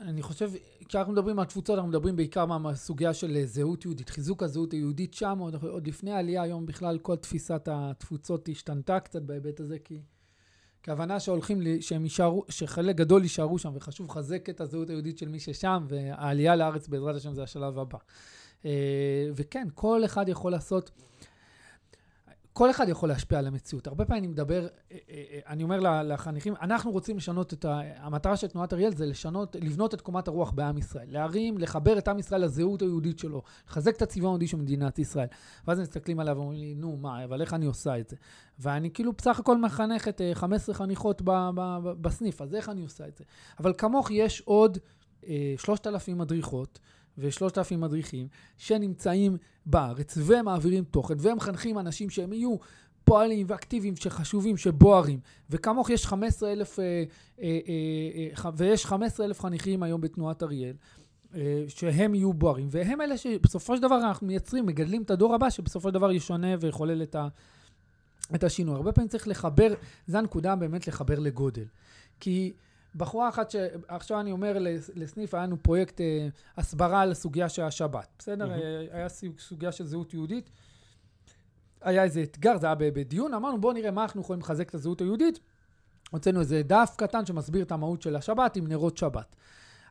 [0.00, 0.50] אני חושב,
[0.88, 5.38] כשאנחנו מדברים על תפוצות, אנחנו מדברים בעיקר מהסוגיה של זהות יהודית, חיזוק הזהות היהודית שם,
[5.38, 10.00] עוד, עוד לפני העלייה, היום בכלל כל תפיסת התפוצות השתנתה קצת בהיבט הזה, כי
[10.82, 15.40] כהבנה שהולכים, שהם יישארו, שחלק גדול יישארו שם, וחשוב לחזק את הזהות היהודית של מי
[15.40, 17.98] ששם, והעלייה לארץ בעזרת השם זה השלב הבא.
[18.64, 20.90] אה, וכן, כל אחד יכול לעשות...
[22.52, 23.86] כל אחד יכול להשפיע על המציאות.
[23.86, 27.80] הרבה פעמים אני מדבר, אה, אה, אני אומר לחניכים, אנחנו רוצים לשנות את ה...
[27.96, 31.06] המטרה של תנועת אריאל זה לשנות, לבנות את קומת הרוח בעם ישראל.
[31.10, 35.26] להרים, לחבר את עם ישראל לזהות היהודית שלו, לחזק את הצבעון היהודי של מדינת ישראל.
[35.66, 38.16] ואז הם מסתכלים עליו ואומרים לי, נו, מה, אבל איך אני עושה את זה?
[38.58, 42.82] ואני כאילו בסך הכל מחנך את 15 חניכות ב, ב, ב, בסניף, אז איך אני
[42.82, 43.24] עושה את זה?
[43.60, 44.78] אבל כמוך יש עוד
[45.56, 46.78] 3,000 מדריכות.
[47.18, 49.36] ושלושת אלפים מדריכים שנמצאים
[49.66, 52.56] בארץ ומעבירים תוכן ומחנכים אנשים שהם יהיו
[53.04, 55.20] פועלים ואקטיביים שחשובים, שבוערים.
[55.50, 57.04] וכמוך יש 15 אלף, אה,
[57.42, 57.58] אה,
[58.44, 60.76] אה, ויש 15 אלף חניכים היום בתנועת אריאל.
[61.68, 65.88] שהם יהיו בוערים, והם אלה שבסופו של דבר אנחנו מייצרים, מגדלים את הדור הבא, שבסופו
[65.88, 67.28] של דבר ישונה ויחולל את, ה,
[68.34, 68.74] את השינוי.
[68.74, 69.74] הרבה פעמים צריך לחבר,
[70.06, 71.64] זו הנקודה באמת לחבר לגודל.
[72.20, 72.52] כי
[72.94, 74.56] בחורה אחת שעכשיו אני אומר
[74.94, 78.54] לסניף, היה לנו פרויקט אה, הסברה על הסוגיה של השבת, בסדר?
[78.54, 78.94] Mm-hmm.
[78.94, 80.50] היה סוגיה של זהות יהודית.
[81.80, 85.00] היה איזה אתגר, זה היה בדיון, אמרנו בואו נראה מה אנחנו יכולים לחזק את הזהות
[85.00, 85.40] היהודית.
[86.10, 89.36] הוצאנו איזה דף קטן שמסביר את המהות של השבת עם נרות שבת.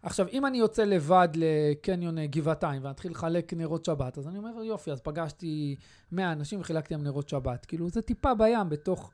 [0.03, 4.63] עכשיו, אם אני יוצא לבד לקניון אה, גבעתיים ואתחיל לחלק נרות שבת, אז אני אומר,
[4.63, 5.75] יופי, אז פגשתי
[6.11, 7.65] 100 אנשים וחילקתי להם נרות שבת.
[7.65, 9.11] כאילו, זה טיפה בים בתוך...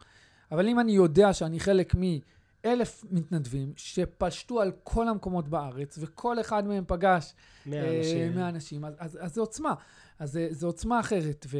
[0.52, 2.02] אבל אם אני יודע שאני חלק מ...
[2.68, 7.34] אלף מתנדבים שפשטו על כל המקומות בארץ, וכל אחד מהם פגש
[7.65, 9.74] 100 אה, אנשים, אה, אנשים אז, אז, אז זה עוצמה.
[10.20, 11.57] אז זה, זה עוצמה אחרת, ו,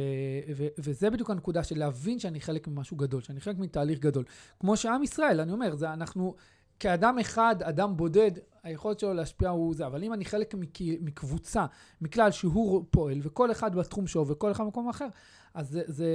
[0.56, 4.24] ו, וזה בדיוק הנקודה של להבין שאני חלק ממשהו גדול, שאני חלק מתהליך גדול.
[4.60, 6.34] כמו שעם ישראל, אני אומר, זה אנחנו,
[6.80, 8.30] כאדם אחד, אדם בודד,
[8.62, 11.66] היכולת שלו להשפיע הוא זה, אבל אם אני חלק מק, מקבוצה,
[12.00, 15.08] מכלל שהוא פועל, וכל אחד בתחום שלו וכל אחד במקום אחר,
[15.54, 16.08] אז זה, זה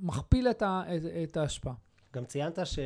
[0.00, 1.74] מכפיל את, ה, את, את ההשפעה.
[2.14, 2.78] גם ציינת ש...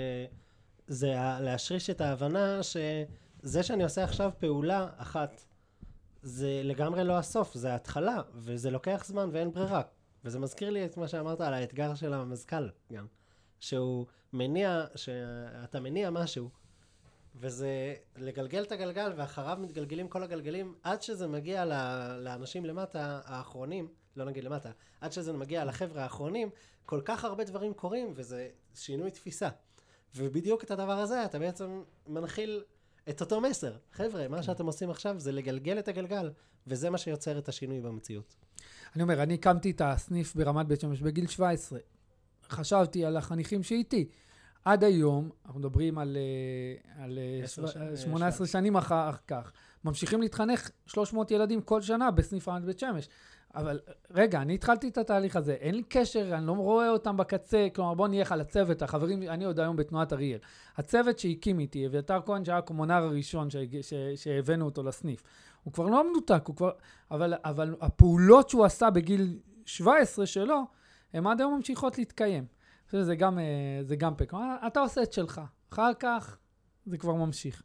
[0.90, 5.44] זה להשריש את ההבנה שזה שאני עושה עכשיו פעולה אחת,
[6.22, 9.82] זה לגמרי לא הסוף, זה ההתחלה, וזה לוקח זמן ואין ברירה.
[10.24, 13.06] וזה מזכיר לי את מה שאמרת על האתגר של המזכ"ל גם.
[13.60, 16.48] שהוא מניע, שאתה מניע משהו,
[17.34, 21.64] וזה לגלגל את הגלגל, ואחריו מתגלגלים כל הגלגלים, עד שזה מגיע
[22.20, 24.70] לאנשים למטה, האחרונים, לא נגיד למטה,
[25.00, 26.50] עד שזה מגיע לחבר'ה האחרונים,
[26.86, 29.48] כל כך הרבה דברים קורים, וזה שינוי תפיסה.
[30.16, 32.62] ובדיוק את הדבר הזה אתה בעצם מנחיל
[33.08, 33.76] את אותו מסר.
[33.92, 36.30] חבר'ה, מה שאתם עושים עכשיו זה לגלגל את הגלגל,
[36.66, 38.36] וזה מה שיוצר את השינוי במציאות.
[38.94, 41.78] אני אומר, אני הקמתי את הסניף ברמת בית שמש בגיל 17.
[42.48, 44.08] חשבתי על החניכים שאיתי.
[44.64, 46.16] עד היום, אנחנו מדברים על,
[46.96, 47.18] אה, על
[47.96, 49.52] 18 אה, שנים אחר כך,
[49.84, 53.08] ממשיכים להתחנך 300 ילדים כל שנה בסניף רמת בית שמש.
[53.54, 53.80] אבל
[54.10, 57.94] רגע, אני התחלתי את התהליך הזה, אין לי קשר, אני לא רואה אותם בקצה, כלומר
[57.94, 60.38] בוא נלך על הצוות, החברים, אני עוד היום בתנועת אריאל.
[60.76, 63.48] הצוות שהקים איתי, אביתר כהן שהיה הקומונר הראשון
[64.16, 65.22] שהבאנו אותו לסניף,
[65.62, 66.70] הוא כבר לא מנותק, הוא כבר,
[67.10, 70.62] אבל, אבל הפעולות שהוא עשה בגיל 17 שלו,
[71.12, 72.44] הן עד היום ממשיכות להתקיים.
[72.90, 74.32] שזה גם, אה, זה גם פק.
[74.66, 75.40] אתה עושה את שלך,
[75.72, 76.38] אחר כך
[76.86, 77.62] זה כבר ממשיך.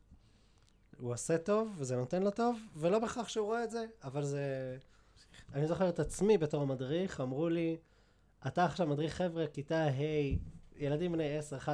[0.98, 4.78] הוא עושה טוב, וזה נותן לו טוב, ולא בהכרח שהוא רואה את זה, אבל זה...
[5.54, 7.78] אני זוכר את עצמי בתור מדריך, אמרו לי,
[8.48, 10.38] אתה עכשיו מדריך חבר'ה, כיתה ה',
[10.76, 11.70] ילדים בני 10-11,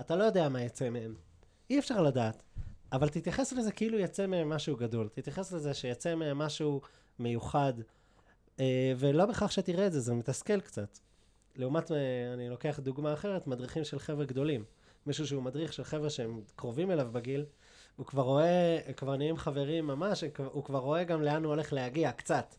[0.00, 1.14] אתה לא יודע מה יצא מהם.
[1.70, 2.42] אי אפשר לדעת.
[2.92, 5.08] אבל תתייחס לזה כאילו יצא מהם משהו גדול.
[5.08, 6.80] תתייחס לזה שיצא מהם משהו
[7.18, 7.72] מיוחד,
[8.60, 10.98] אה, ולא בהכרח שתראה את זה, זה מתסכל קצת.
[11.56, 11.96] לעומת, אה,
[12.34, 14.64] אני לוקח דוגמה אחרת, מדריכים של חבר'ה גדולים.
[15.06, 17.44] מישהו שהוא מדריך של חבר'ה שהם קרובים אליו בגיל,
[17.96, 22.12] הוא כבר רואה, כבר נהיים חברים ממש, הוא כבר רואה גם לאן הוא הולך להגיע,
[22.12, 22.54] קצת.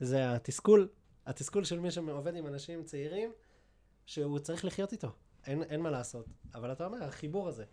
[0.00, 0.88] זה התסכול,
[1.26, 3.32] התסכול של מי שעובד עם אנשים צעירים,
[4.06, 5.12] שהוא צריך לחיות איתו.
[5.46, 6.26] אין, אין מה לעשות.
[6.54, 7.64] אבל אתה אומר, החיבור הזה,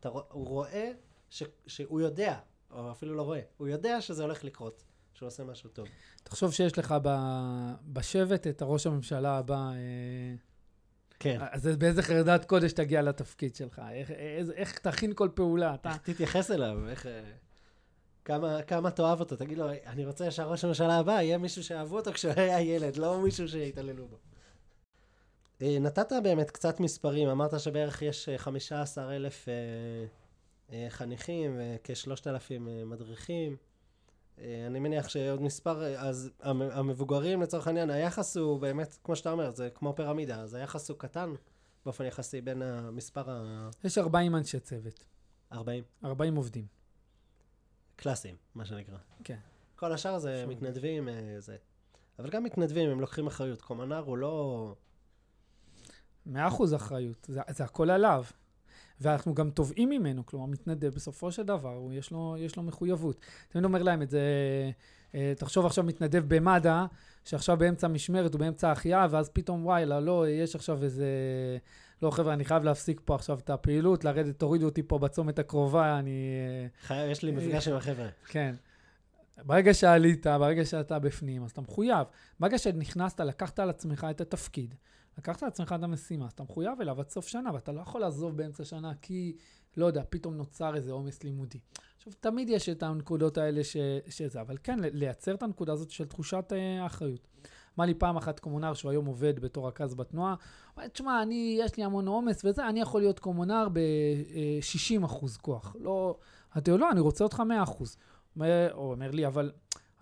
[0.00, 0.90] אתה, הוא רואה
[1.30, 2.38] ש, שהוא יודע,
[2.70, 4.84] או אפילו לא רואה, הוא יודע שזה הולך לקרות,
[5.14, 5.88] שהוא עושה משהו טוב.
[6.22, 7.08] תחשוב שיש לך ב,
[7.84, 9.70] בשבט את הראש הממשלה הבא.
[9.70, 10.34] אה,
[11.20, 11.38] כן.
[11.50, 13.82] אז באיזה חרדת קודש תגיע לתפקיד שלך?
[13.92, 15.72] איך, איך, איך תכין כל פעולה?
[15.72, 15.96] איך אתה...
[16.02, 16.88] תתייחס אליו?
[16.88, 17.08] איך...
[18.28, 22.12] כמה, כמה תאהב אותו, תגיד לו, אני רוצה שהראש הממשלה הבא יהיה מישהו שאהבו אותו
[22.12, 24.16] כשהוא היה ילד, לא מישהו שהתעללו בו.
[25.62, 29.48] אה, נתת באמת קצת מספרים, אמרת שבערך יש 15 אה, אלף
[30.72, 33.56] אה, חניכים וכ-3,000 מדריכים.
[34.38, 39.70] אני מניח שעוד מספר, אז המבוגרים לצורך העניין, היחס הוא באמת, כמו שאתה אומר, זה
[39.74, 41.34] כמו פירמידה, אז היחס הוא קטן
[41.84, 43.68] באופן יחסי בין המספר ה...
[43.84, 45.04] יש 40 אנשי צוות.
[45.52, 45.84] 40?
[46.04, 46.77] 40 עובדים.
[47.98, 48.96] קלאסיים, מה שנקרא.
[49.24, 49.38] כן.
[49.76, 50.50] כל השאר זה שום.
[50.50, 51.56] מתנדבים, אה, זה.
[52.18, 53.62] אבל גם מתנדבים, הם לוקחים אחריות.
[53.62, 54.74] קומנר הוא לא...
[56.26, 58.24] מאה אחוז אחריות, זה, זה הכל עליו.
[59.00, 63.20] ואנחנו גם תובעים ממנו, כלומר, מתנדב בסופו של דבר, הוא, יש, לו, יש לו מחויבות.
[63.48, 64.20] תמיד אומר להם את זה,
[65.14, 66.86] אה, תחשוב עכשיו מתנדב במד"א,
[67.24, 71.06] שעכשיו באמצע משמרת הוא באמצע החייאה, ואז פתאום וואלה, לא, יש עכשיו איזה...
[72.02, 75.98] לא, חבר'ה, אני חייב להפסיק פה עכשיו את הפעילות, לרדת, תורידו אותי פה בצומת הקרובה,
[75.98, 76.20] אני...
[76.82, 78.08] חייב, יש לי מפגש עם החבר'ה.
[78.28, 78.54] כן.
[79.46, 82.06] ברגע שעלית, ברגע שאתה בפנים, אז אתה מחויב.
[82.40, 84.74] ברגע שנכנסת, לקחת על עצמך את התפקיד,
[85.18, 88.00] לקחת על עצמך את המשימה, אז אתה מחויב אליו עד סוף שנה, ואתה לא יכול
[88.00, 89.36] לעזוב באמצע שנה כי,
[89.76, 91.58] לא יודע, פתאום נוצר איזה עומס לימודי.
[91.96, 93.76] עכשיו, תמיד יש את הנקודות האלה ש,
[94.08, 97.28] שזה, אבל כן, לייצר את הנקודה הזאת של תחושת אה, האחריות.
[97.78, 100.38] אמר לי פעם אחת קומונר שהוא היום עובד בתור רכז בתנועה, הוא
[100.76, 105.76] אומר, תשמע, אני, יש לי המון עומס וזה, אני יכול להיות קומונר ב-60 אחוז כוח.
[105.80, 106.16] לא,
[106.68, 107.96] לו, לא, אני רוצה אותך 100 אחוז.
[108.34, 109.52] הוא אומר לי, אבל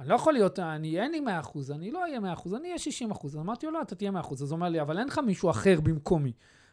[0.01, 2.69] אני לא יכול להיות, אני, אין לי 100 אחוז, אני לא אהיה 100 אחוז, אני
[2.69, 3.37] אהיה 60 אחוז.
[3.37, 4.43] אמרתי לו, לא, אתה תהיה 100 אחוז.
[4.43, 6.33] אז הוא אומר לי, אבל אין לך מישהו אחר במקומי.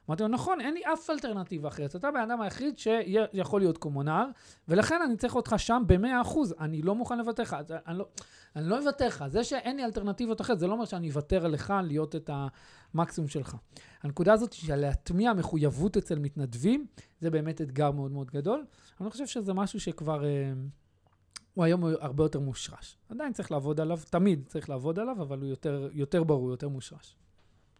[0.10, 1.96] אמרתי לו, נכון, אין לי אף אלטרנטיבה אחרת.
[1.96, 4.26] אתה הבן אדם היחיד שיכול להיות קומונר,
[4.68, 6.38] ולכן אני צריך אותך שם ב-100%.
[6.60, 7.58] אני לא מוכן לוותר לך.
[7.88, 8.08] אני לא,
[8.56, 9.24] אני לא אוותר לך.
[9.28, 12.30] זה שאין לי אלטרנטיבות אחרת, זה לא אומר שאני אוותר לך להיות את
[12.94, 13.56] המקסימום שלך.
[14.04, 16.86] הנקודה הזאת של להטמיע מחויבות אצל מתנדבים,
[17.20, 18.66] זה באמת אתגר מאוד מאוד גדול.
[19.02, 20.26] אני חושב שזה משהו שכבר...
[20.26, 20.54] אה,
[21.54, 22.98] הוא היום הרבה יותר מושרש.
[23.10, 27.16] עדיין צריך לעבוד עליו, תמיד צריך לעבוד עליו, אבל הוא יותר, יותר ברור, יותר מושרש.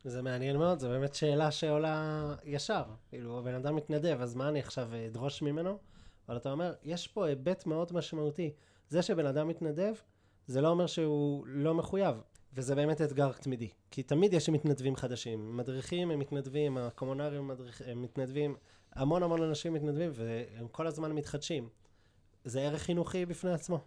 [0.04, 2.84] זה מעניין מאוד, זו באמת שאלה שעולה ישר.
[3.10, 5.78] כאילו, הבן אדם מתנדב, אז מה אני עכשיו אדרוש ממנו?
[6.28, 8.54] אבל אתה אומר, יש פה היבט מאוד משמעותי.
[8.90, 9.94] זה שבן אדם מתנדב,
[10.48, 12.16] זה לא אומר שהוא לא מחויב,
[12.54, 13.70] וזה באמת אתגר תמידי.
[13.92, 15.58] כי תמיד יש מתנדבים חדשים.
[15.58, 17.52] מדריכים הם מתנדבים, הקומונרים
[17.86, 18.56] הם מתנדבים,
[18.92, 21.70] המון המון אנשים מתנדבים, והם כל הזמן מתחדשים.
[22.46, 23.80] זה ערך חינוכי בפני עצמו.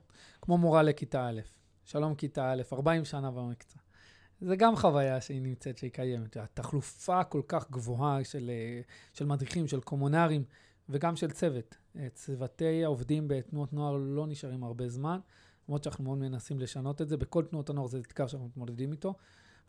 [0.42, 1.40] כמו מורה לכיתה א',
[1.84, 3.85] שלום כיתה א', 40 שנה במקצוע.
[4.40, 6.36] זה גם חוויה שהיא נמצאת, שהיא קיימת.
[6.36, 8.80] התחלופה כל כך גבוהה של, אה,
[9.12, 10.44] של מדריכים, של קומונרים
[10.88, 11.76] וגם של צוות.
[11.98, 15.18] אה, צוותי העובדים בתנועות נוער לא נשארים הרבה זמן,
[15.68, 17.16] למרות שאנחנו מאוד מנסים לשנות את זה.
[17.16, 19.14] בכל תנועות הנוער זה אתגר שאנחנו מתמודדים איתו.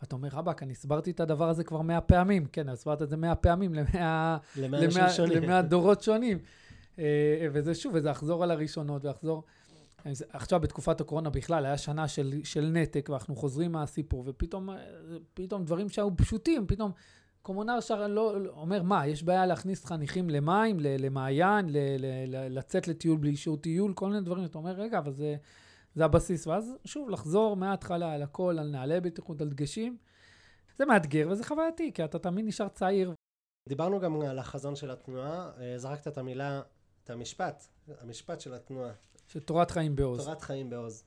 [0.01, 2.45] ואתה אומר, רבאק, אני הסברתי את הדבר הזה כבר מאה פעמים.
[2.45, 4.79] כן, הסברת את זה מאה פעמים למאה, למאה,
[5.35, 6.37] למאה דורות שונים.
[6.99, 9.43] אה, וזה שוב, וזה לחזור על הראשונות ולחזור.
[10.29, 14.69] עכשיו בתקופת הקורונה בכלל, היה שנה של, של נתק, ואנחנו חוזרים מהסיפור, ופתאום
[15.33, 16.91] פתאום דברים שהיו פשוטים, פתאום
[17.41, 22.57] קומונר שר לא, לא, אומר, מה, יש בעיה להכניס חניכים למים, למעיין, ל, ל, ל,
[22.57, 25.35] לצאת לטיול בלי אישור טיול, כל מיני דברים, אתה אומר, רגע, אבל זה,
[25.95, 26.47] זה הבסיס.
[26.47, 29.97] ואז שוב, לחזור מההתחלה על הכל, על נעלי בטיחות, על דגשים.
[30.75, 33.13] זה מאתגר וזה חווייתי, כי אתה תמיד נשאר צעיר.
[33.69, 36.61] דיברנו גם על החזון של התנועה, אה, זרקת את המילה,
[37.03, 37.67] את המשפט,
[38.01, 38.91] המשפט של התנועה.
[39.27, 40.25] של תורת חיים בעוז.
[40.25, 41.03] תורת חיים בעוז.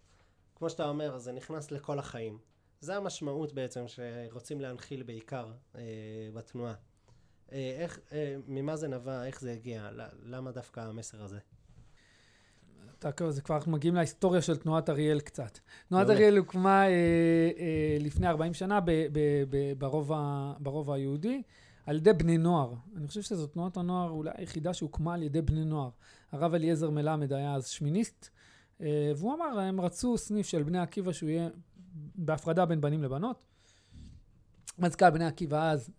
[0.57, 2.39] כמו שאתה אומר, זה נכנס לכל החיים.
[2.81, 5.83] זה המשמעות בעצם שרוצים להנחיל בעיקר אה,
[6.35, 6.75] בתנועה.
[7.53, 9.91] אה, איך, אה, ממה זה נבע, איך זה הגיע,
[10.23, 11.39] למה דווקא המסר הזה?
[12.99, 15.59] אתה, זה כבר אנחנו מגיעים להיסטוריה של תנועת אריאל קצת.
[15.89, 19.19] תנועת אריאל הוקמה אה, אה, לפני 40 שנה ב, ב,
[19.51, 21.43] ב, ברוב, ה, ברוב היהודי.
[21.87, 22.75] על ידי בני נוער.
[22.97, 25.91] אני חושב שזו תנועת הנוער אולי היחידה שהוקמה על ידי בני נוער.
[26.33, 28.29] הרב אליעזר מלמד היה אז שמיניסט,
[28.81, 31.49] אה, והוא אמר, הם רצו סניף של בני עקיבא שהוא יהיה
[32.15, 33.45] בהפרדה בין בנים לבנות.
[34.79, 35.91] מזכ"ל בני עקיבא אז,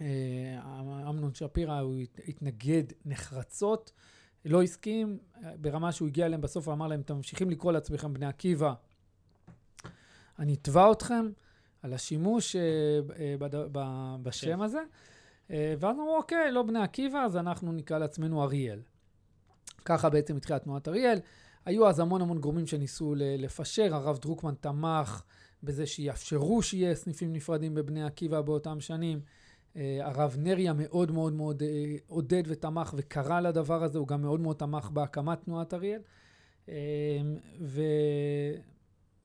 [0.00, 0.60] אה,
[1.08, 1.94] אמנון שפירא, הוא
[2.28, 3.92] התנגד נחרצות,
[4.44, 5.18] לא הסכים,
[5.60, 8.74] ברמה שהוא הגיע אליהם בסוף ואמר להם, אתם ממשיכים לקרוא לעצמכם בני עקיבא,
[10.38, 11.26] אני אתבע אתכם.
[11.82, 12.62] על השימוש אה,
[13.18, 13.36] אה,
[14.22, 14.60] בשם כן.
[14.60, 14.80] הזה.
[15.50, 18.80] אה, ואז אמרו, אוקיי, לא בני עקיבא, אז אנחנו נקרא לעצמנו אריאל.
[19.84, 21.18] ככה בעצם התחילה תנועת אריאל.
[21.64, 25.22] היו אז המון המון גורמים שניסו לפשר, הרב דרוקמן תמך
[25.62, 29.20] בזה שיאפשרו שיהיה סניפים נפרדים בבני עקיבא באותם שנים.
[29.76, 31.62] הרב נריה מאוד מאוד מאוד
[32.06, 36.00] עודד ותמך וקרא לדבר הזה, הוא גם מאוד מאוד תמך בהקמת תנועת אריאל.
[37.60, 37.82] ו...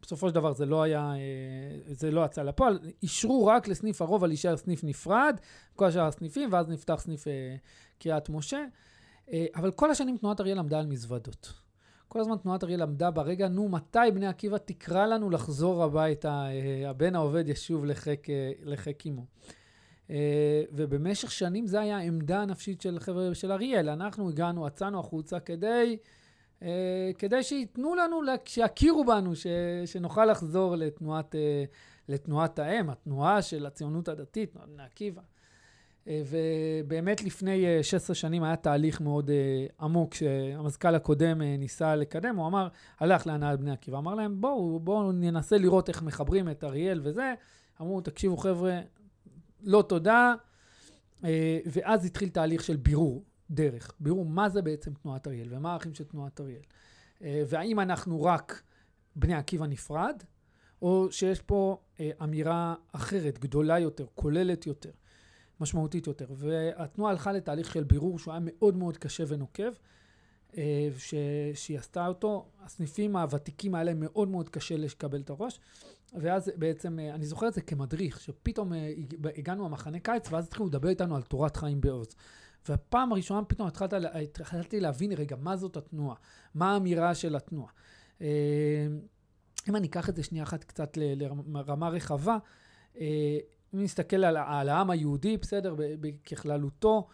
[0.05, 4.27] בסופו של דבר זה לא היה, אה, זה לא יצא לפועל, אישרו רק לסניף הרובע
[4.27, 5.39] להישאר סניף נפרד,
[5.75, 7.55] כל השאר הסניפים, ואז נפתח סניף אה,
[7.99, 8.65] קריית משה.
[9.33, 11.53] אה, אבל כל השנים תנועת אריאל עמדה על מזוודות.
[12.07, 16.45] כל הזמן תנועת אריאל עמדה ברגע, נו, מתי בני עקיבא תקרא לנו לחזור הביתה,
[16.87, 18.27] הבן העובד ישוב לחיק,
[18.63, 19.25] לחיק אימו.
[20.71, 23.89] ובמשך שנים זה היה העמדה הנפשית של חבר'ה של אריאל.
[23.89, 25.97] אנחנו הגענו, יצאנו החוצה כדי...
[26.63, 29.47] אה, כדי שייתנו לנו, שיכירו בנו, ש,
[29.85, 31.63] שנוכל לחזור לתנועת, אה,
[32.09, 35.21] לתנועת האם, התנועה של הציונות הדתית, תנועת בני עקיבא.
[36.07, 39.31] אה, ובאמת לפני 16 שנים היה תהליך מאוד
[39.81, 42.67] עמוק שהמזכ"ל הקודם ניסה לקדם, הוא אמר,
[42.99, 47.33] הלך להנהלת בני עקיבא, אמר להם בואו, בואו ננסה לראות איך מחברים את אריאל וזה.
[47.81, 48.79] אמרו, תקשיבו חבר'ה,
[49.63, 50.33] לא תודה.
[51.65, 53.23] ואז התחיל תהליך של בירור.
[53.49, 56.61] דרך, בירור מה זה בעצם תנועת אריאל ומה הערכים של תנועת אריאל.
[57.23, 58.61] אה, והאם אנחנו רק
[59.15, 60.23] בני עקיבא נפרד,
[60.81, 64.91] או שיש פה אה, אמירה אחרת, גדולה יותר, כוללת יותר,
[65.59, 66.25] משמעותית יותר.
[66.29, 69.71] והתנועה הלכה לתהליך של בירור שהוא היה מאוד מאוד קשה ונוקב,
[70.57, 71.13] אה, ש...
[71.53, 72.45] שהיא עשתה אותו.
[72.63, 75.59] הסניפים הוותיקים היה להם מאוד מאוד קשה לקבל את הראש,
[76.13, 78.71] ואז בעצם, אני זוכר את זה כמדריך, שפתאום
[79.37, 82.07] הגענו למחנה קיץ, ואז התחילו לדבר איתנו על תורת חיים בעוז.
[82.69, 86.15] והפעם הראשונה פתאום התחלתי, התחלתי להבין, רגע, מה זאת התנועה?
[86.55, 87.71] מה האמירה של התנועה?
[89.69, 92.37] אם אני אקח את זה שנייה אחת קצת לרמה רחבה,
[92.95, 93.03] אם
[93.73, 95.75] נסתכל על, על העם היהודי, בסדר,
[96.25, 97.07] ככללותו,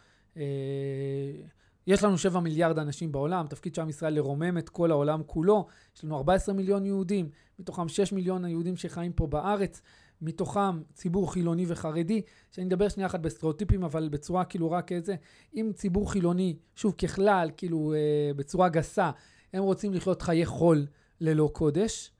[1.87, 5.67] יש לנו 7 מיליארד אנשים בעולם, תפקיד של עם ישראל לרומם את כל העולם כולו.
[5.95, 7.29] יש לנו 14 מיליון יהודים,
[7.59, 9.81] מתוכם 6 מיליון היהודים שחיים פה בארץ,
[10.21, 15.15] מתוכם ציבור חילוני וחרדי, שאני אדבר שנייה אחת בסטריאוטיפים, אבל בצורה כאילו רק איזה,
[15.55, 19.11] אם ציבור חילוני, שוב ככלל, כאילו אה, בצורה גסה,
[19.53, 20.85] הם רוצים לחיות חיי חול
[21.21, 22.11] ללא קודש,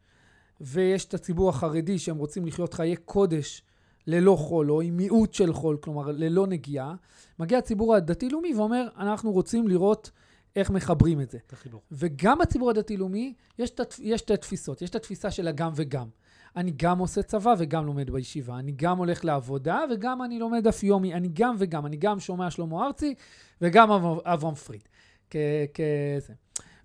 [0.62, 3.64] ויש את הציבור החרדי שהם רוצים לחיות חיי קודש
[4.08, 6.96] ללא חול, או עם מיעוט של חול, כלומר ללא נגיעה,
[7.40, 10.12] מגיע הציבור הדתי-לאומי ואומר, אנחנו רוצים לראות
[10.56, 11.38] איך מחברים את זה.
[11.48, 11.82] את החיבור.
[11.92, 14.82] וגם בציבור הדתי-לאומי יש, יש שתי תפיסות.
[14.82, 16.08] יש את התפיסה של הגם וגם.
[16.56, 18.60] אני גם עושה צבא וגם לומד בישיבה.
[18.60, 21.14] אני גם הולך לעבודה וגם אני לומד דף יומי.
[21.14, 21.86] אני גם וגם.
[21.86, 23.16] אני גם שומע שלמה ארצי
[23.62, 23.92] וגם
[24.26, 24.88] אברהם פריד.
[25.30, 26.34] כזה.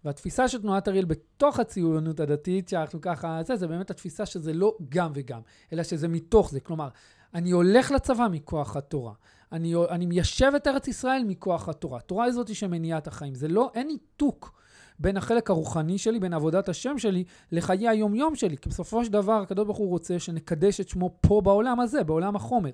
[0.05, 4.77] והתפיסה של תנועת אריאל בתוך הציונות הדתית, שאנחנו ככה, זה, זה באמת התפיסה שזה לא
[4.89, 5.41] גם וגם,
[5.73, 6.61] אלא שזה מתוך זה.
[6.61, 6.89] כלומר,
[7.35, 9.13] אני הולך לצבא מכוח התורה.
[9.53, 11.99] אני, אני מיישב את ארץ ישראל מכוח התורה.
[11.99, 13.35] התורה היא זאת שמניעה את החיים.
[13.35, 14.61] זה לא, אין ניתוק
[14.99, 18.57] בין החלק הרוחני שלי, בין עבודת השם שלי, לחיי היום-יום שלי.
[18.57, 22.37] כי בסופו של דבר, הקדוש ברוך הוא רוצה שנקדש את שמו פה בעולם הזה, בעולם
[22.37, 22.71] החומר.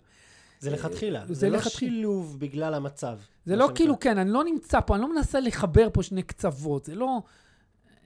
[0.61, 1.89] זה לכתחילה, זה, זה לא לכתחיל...
[1.89, 3.19] שילוב בגלל המצב.
[3.45, 6.85] זה לא כאילו, כן, אני לא נמצא פה, אני לא מנסה לחבר פה שני קצוות,
[6.85, 7.23] זה לא,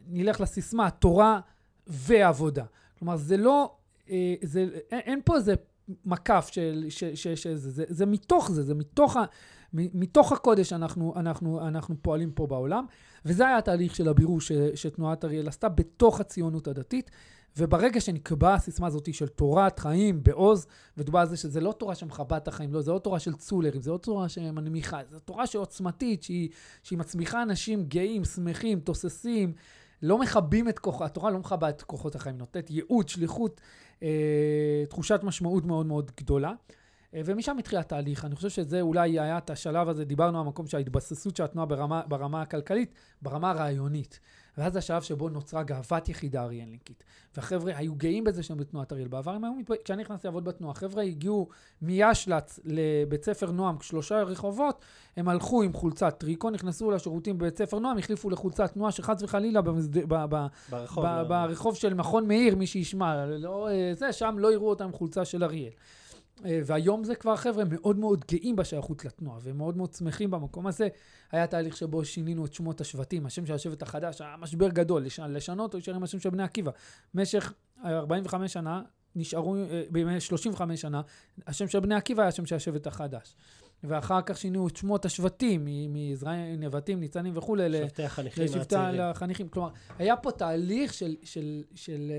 [0.08, 1.40] נלך לסיסמה, תורה
[1.86, 2.64] ועבודה.
[2.98, 3.74] כלומר, זה לא,
[4.10, 5.54] אה, זה, אין, אין פה איזה
[6.04, 9.24] מקף של, ש, ש, ש, זה, זה, זה מתוך זה, זה מתוך, ה,
[9.72, 12.84] מתוך הקודש אנחנו, אנחנו, אנחנו פועלים פה בעולם,
[13.24, 17.10] וזה היה התהליך של הבירור ש, שתנועת אריאל עשתה בתוך הציונות הדתית.
[17.58, 22.36] וברגע שנקבעה הסיסמה הזאת של תורת חיים בעוז, ודובר על זה שזה לא תורה שמכבה
[22.36, 26.22] את החיים, לא, זה לא תורה של צולרים, זה לא תורה שמנמיכה, זו תורה שעוצמתית,
[26.22, 26.48] שהיא,
[26.82, 29.52] שהיא מצמיחה אנשים גאים, שמחים, תוססים,
[30.02, 33.60] לא מכבים את כוחה, התורה לא מכבה את כוחות החיים, נותנת ייעוד, שליחות,
[34.02, 36.52] אה, תחושת משמעות מאוד מאוד גדולה.
[37.16, 38.24] אה, ומשם התחיל התהליך.
[38.24, 41.66] אני חושב שזה אולי היה את השלב הזה, דיברנו על המקום של ההתבססות של התנועה
[41.66, 44.20] ברמה, ברמה הכלכלית, ברמה הרעיונית.
[44.58, 47.04] ואז זה השלב שבו נוצרה גאוות יחידה אריאלניקית.
[47.36, 49.08] והחבר'ה היו גאים בזה שהם בתנועת אריאל.
[49.08, 49.52] בעבר הם היו.
[49.84, 51.48] כשאני נכנסתי לעבוד בתנועה, חבר'ה הגיעו
[51.82, 54.84] מישל"צ לבית ספר נועם, שלושה רחובות,
[55.16, 59.62] הם הלכו עם חולצת טריקו, נכנסו לשירותים בבית ספר נועם, החליפו לחולצת תנועה שחס וחלילה
[59.62, 59.98] במסד...
[59.98, 60.24] ב...
[60.30, 60.46] ב...
[60.70, 61.08] ברחוב, ב...
[61.08, 61.22] לא.
[61.22, 65.44] ברחוב של מכון מאיר, מי שישמע, לא, אה, זה, שם לא יראו אותם חולצה של
[65.44, 65.70] אריאל.
[66.45, 70.89] אה, והיום זה כבר חבר'ה מאוד מאוד גאים בשייכות לתנועה, ומאוד מאוד שמחים במקום הזה.
[71.32, 75.20] היה תהליך שבו שינינו את שמות השבטים, השם של השבט החדש היה משבר גדול, לש...
[75.20, 76.70] לשנות או להישאר עם השם של בני עקיבא.
[77.14, 77.53] במשך
[77.84, 78.82] 45 שנה,
[79.16, 81.03] נשארו, אה, בימי 35 שנה,
[81.47, 83.37] השם של בני עקיבא היה השם של השבט החדש.
[83.84, 89.49] ואחר כך שינו את שמות השבטים, מזרעי נבטים, ניצנים וכולי, לשבטי החניכים לשבטי החניכים.
[89.49, 89.68] כלומר,
[89.99, 92.12] היה פה תהליך של, של, של, של,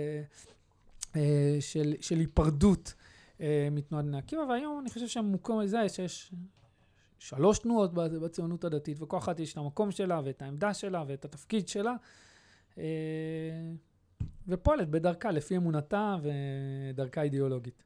[1.16, 2.94] אה, של, של היפרדות.
[3.42, 6.34] אה, מתנועת בני עקיבא, והיום אני חושב שהמקום הזה, שיש
[7.20, 11.68] שלוש תנועות בציונות הדתית, וכל אחת יש את המקום שלה, ואת העמדה שלה, ואת התפקיד
[11.68, 11.94] שלה,
[12.78, 12.84] אה,
[14.48, 17.84] ופועלת בדרכה, לפי אמונתה ודרכה אידיאולוגית.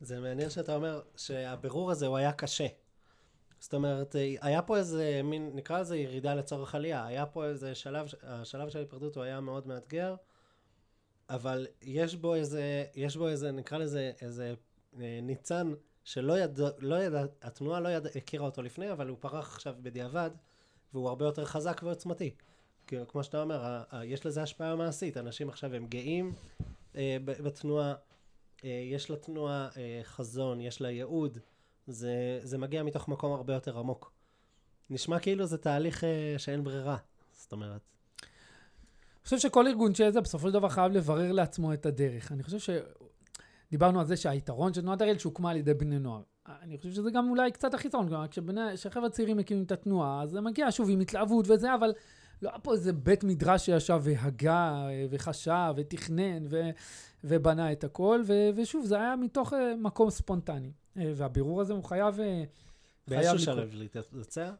[0.00, 2.66] זה מעניין שאתה אומר שהבירור הזה הוא היה קשה.
[3.60, 7.06] זאת אומרת, היה פה איזה מין, נקרא לזה ירידה לצורך עלייה.
[7.06, 10.14] היה פה איזה שלב, השלב של ההיפרדות הוא היה מאוד מאתגר,
[11.30, 14.54] אבל יש בו איזה, יש בו איזה, נקרא לזה, איזה
[15.22, 15.72] ניצן
[16.04, 20.30] שלא ידע, לא ידע, התנועה לא ידע, הכירה אותו לפני, אבל הוא פרח עכשיו בדיעבד,
[20.92, 22.34] והוא הרבה יותר חזק ועוצמתי.
[23.08, 26.32] כמו שאתה אומר, יש לזה השפעה מעשית, אנשים עכשיו הם גאים
[26.96, 27.94] אה, בתנועה,
[28.64, 31.38] אה, יש לתנועה אה, חזון, יש לה ייעוד,
[31.86, 34.12] זה, זה מגיע מתוך מקום הרבה יותר עמוק.
[34.90, 36.96] נשמע כאילו זה תהליך אה, שאין ברירה,
[37.32, 37.80] זאת אומרת.
[38.20, 42.32] אני חושב שכל ארגון שזה בסופו של דבר חייב לברר לעצמו את הדרך.
[42.32, 42.70] אני חושב ש...
[43.70, 46.22] דיברנו על זה שהיתרון של תנועת אריאל שהוקמה על ידי בני נוער.
[46.62, 48.26] אני חושב שזה גם אולי קצת החיסרון, כלומר,
[48.74, 51.92] כשחבר'ה צעירים מקימים את התנועה, אז זה מגיע שוב עם התלהבות וזה, אבל
[52.42, 56.70] לא היה פה איזה בית מדרש שישב והגה וחשב ותכנן ו,
[57.24, 60.72] ובנה את הכל, ו, ושוב, זה היה מתוך אה, מקום ספונטני.
[60.96, 62.20] אה, והבירור הזה הוא חייב...
[62.20, 62.44] אה,
[63.08, 64.50] באיזשהו שלב להתבצע?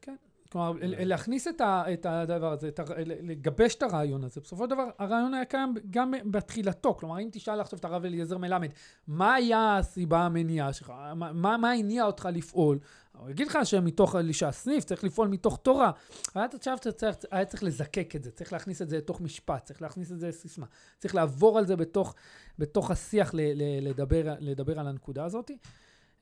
[0.00, 0.16] כן.
[0.52, 4.40] כלומר, להכניס את, ה, את הדבר הזה, את ה, לגבש את הרעיון הזה.
[4.40, 6.94] בסופו של דבר, הרעיון היה קיים גם בתחילתו.
[6.94, 8.68] כלומר, אם תשאל עכשיו את הרב אליעזר מלמד,
[9.06, 10.92] מה היה הסיבה המניעה שלך?
[11.14, 12.78] מה, מה הניע אותך לפעול?
[13.18, 15.90] הוא יגיד לך שמתוך, שהסניף צריך לפעול מתוך תורה.
[16.34, 19.64] אבל אתה עכשיו צריך, היה צריך לזקק את זה, צריך להכניס את זה לתוך משפט,
[19.64, 20.66] צריך להכניס את זה לסיסמה.
[20.98, 22.14] צריך לעבור על זה בתוך,
[22.58, 25.50] בתוך השיח, ל, ל, לדבר, לדבר על הנקודה הזאת.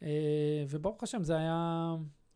[0.02, 0.08] אה,
[0.68, 1.94] וברוך השם, זה היה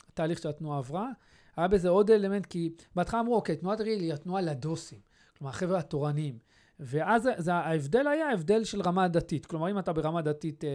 [0.08, 1.08] התהליך שהתנועה עברה.
[1.56, 4.98] היה בזה עוד אלמנט, כי בהתחלה אמרו, אוקיי, תנועת אריאל היא התנועה לדוסים,
[5.38, 6.38] כלומר, החבר'ה התורניים.
[6.80, 9.46] ואז זה, ההבדל היה הבדל של רמה דתית.
[9.46, 10.70] כלומר, אם אתה ברמה דתית, אה,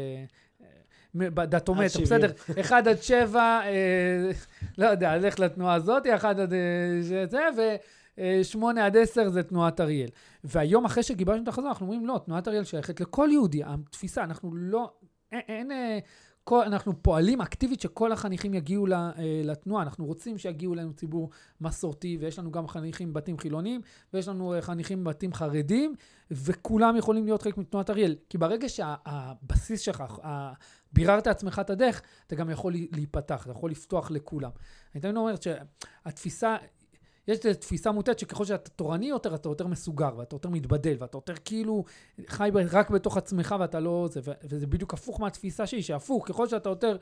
[0.61, 4.31] אה, דתומטר, בסדר, 1 עד 7, אה,
[4.77, 9.81] לא יודע, לך לתנועה הזאת, 1 עד אה, זה, ו-8 אה, עד 10 זה תנועת
[9.81, 10.09] אריאל.
[10.43, 13.61] והיום, אחרי שגיבשנו את החזון, אנחנו אומרים, לא, תנועת אריאל שייכת לכל יהודי.
[13.65, 14.91] התפיסה, אנחנו לא,
[15.31, 15.99] אין, אין אה,
[16.47, 19.11] כל, אנחנו פועלים אקטיבית שכל החניכים יגיעו אה,
[19.43, 19.83] לתנועה.
[19.83, 21.29] אנחנו רוצים שיגיעו אלינו ציבור
[21.61, 23.81] מסורתי, ויש לנו גם חניכים בבתים חילוניים,
[24.13, 25.95] ויש לנו אה, חניכים בבתים חרדים,
[26.31, 28.15] וכולם יכולים להיות חלק מתנועת אריאל.
[28.29, 30.03] כי ברגע שהבסיס שלך,
[30.93, 34.51] ביררת עצמך את הדרך, אתה גם יכול להיפתח, אתה יכול לפתוח לכולם.
[34.95, 36.55] אני תמיד אומר שהתפיסה,
[37.27, 41.33] יש תפיסה מוטעת שככל שאתה תורני יותר, אתה יותר מסוגר, ואתה יותר מתבדל, ואתה יותר
[41.45, 41.83] כאילו
[42.27, 44.07] חי רק בתוך עצמך ואתה לא...
[44.11, 46.97] זה, וזה בדיוק הפוך מהתפיסה שלי, שהפוך, ככל שאתה יותר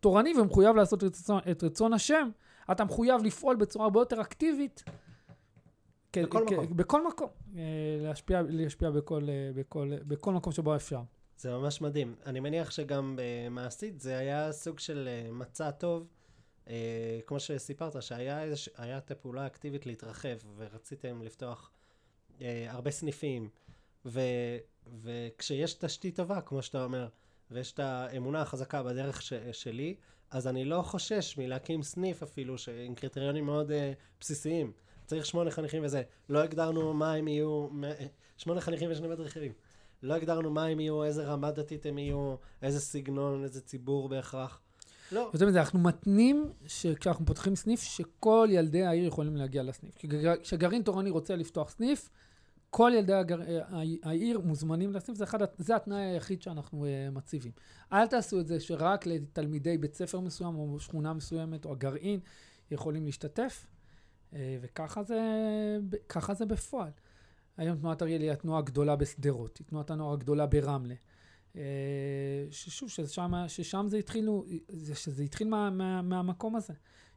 [0.00, 2.30] תורני ומחויב לעשות את רצון, את רצון השם,
[2.72, 4.84] אתה מחויב לפעול בצורה הרבה יותר אקטיבית.
[6.16, 6.76] בכל כ- מקום.
[6.76, 7.28] בכל מקום.
[7.56, 7.62] אה,
[8.00, 11.00] להשפיע, להשפיע בכל, אה, בכל, בכל מקום שבו אפשר.
[11.36, 12.14] זה ממש מדהים.
[12.26, 16.06] אני מניח שגם uh, מעשית זה היה סוג של מצע טוב.
[16.68, 18.44] אה, כמו שסיפרת, שהיה.
[18.98, 21.70] את הפעולה האקטיבית להתרחב, ורציתם לפתוח
[22.40, 23.48] אה, הרבה סניפים,
[24.06, 24.20] ו...
[25.02, 27.08] וכשיש תשתית טובה, כמו שאתה אומר,
[27.50, 29.32] ויש את האמונה החזקה בדרך ש...
[29.52, 29.96] שלי,
[30.30, 32.54] אז אני לא חושש מלהקים סניף אפילו,
[32.86, 34.72] עם קריטריונים מאוד אה, בסיסיים.
[35.06, 36.02] צריך שמונה חניכים וזה.
[36.28, 37.68] לא הגדרנו מה הם יהיו,
[38.36, 39.52] שמונה חניכים ושני מדריכים.
[40.02, 44.60] לא הגדרנו מה הם יהיו, איזה רמה דתית הם יהיו, איזה סגנון, איזה ציבור בהכרח.
[45.12, 45.30] לא.
[45.34, 49.94] יותר מזה, אנחנו מתנים שכשאנחנו פותחים סניף, שכל ילדי העיר יכולים להגיע לסניף.
[50.42, 52.10] כשגרעין תורני רוצה לפתוח סניף,
[52.70, 53.40] כל ילדי הגר...
[54.02, 57.52] העיר מוזמנים לסניף, זה, אחד, זה התנאי היחיד שאנחנו uh, מציבים.
[57.92, 62.20] אל תעשו את זה שרק לתלמידי בית ספר מסוים או שכונה מסוימת או הגרעין
[62.70, 63.66] יכולים להשתתף,
[64.32, 65.20] uh, וככה זה,
[66.32, 66.90] זה בפועל.
[67.56, 70.94] היום תנועת אריאל היא התנועה הגדולה בשדרות, היא תנועת הנוער הגדולה ברמלה.
[71.56, 71.62] אה,
[72.50, 74.28] ששוב, ששם, ששם זה התחיל,
[74.94, 76.72] שזה התחיל מה, מה, מהמקום הזה.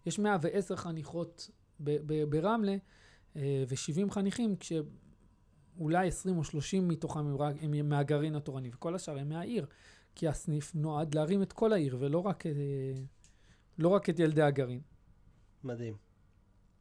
[0.05, 2.75] יש 110 חניכות ב, ב, ברמלה
[3.35, 9.29] אה, ו-70 חניכים, כשאולי 20 או 30 מתוכם הם, הם מהגרעין התורני, וכל השאר הם
[9.29, 9.65] מהעיר.
[10.15, 12.51] כי הסניף נועד להרים את כל העיר, ולא רק, אה,
[13.77, 14.81] לא רק את ילדי הגרעין.
[15.63, 15.97] מדהים.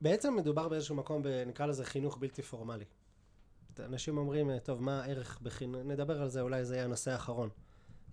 [0.01, 2.85] בעצם מדובר באיזשהו מקום, נקרא לזה חינוך בלתי פורמלי.
[3.85, 7.49] אנשים אומרים, טוב, מה הערך בחינוך, נדבר על זה, אולי זה יהיה הנושא האחרון.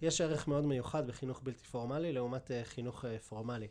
[0.01, 3.67] יש ערך מאוד מיוחד בחינוך בלתי פורמלי לעומת uh, חינוך uh, פורמלי.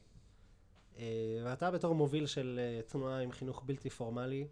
[1.45, 4.47] ואתה בתור מוביל של תנועה עם חינוך בלתי פורמלי,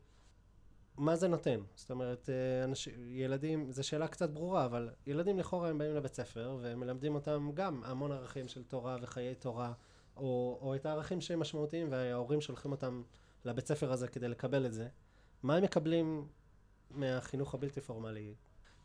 [0.96, 1.60] מה זה נותן?
[1.74, 2.28] זאת אומרת,
[2.64, 2.88] אנש...
[3.08, 7.82] ילדים, זו שאלה קצת ברורה, אבל ילדים לכאורה הם באים לבית ספר ומלמדים אותם גם
[7.84, 9.72] המון ערכים של תורה וחיי תורה,
[10.16, 13.02] או, או את הערכים שהם משמעותיים וההורים שולחים אותם
[13.44, 14.88] לבית ספר הזה כדי לקבל את זה.
[15.42, 16.28] מה הם מקבלים
[16.96, 18.34] מהחינוך הבלתי פורמלי.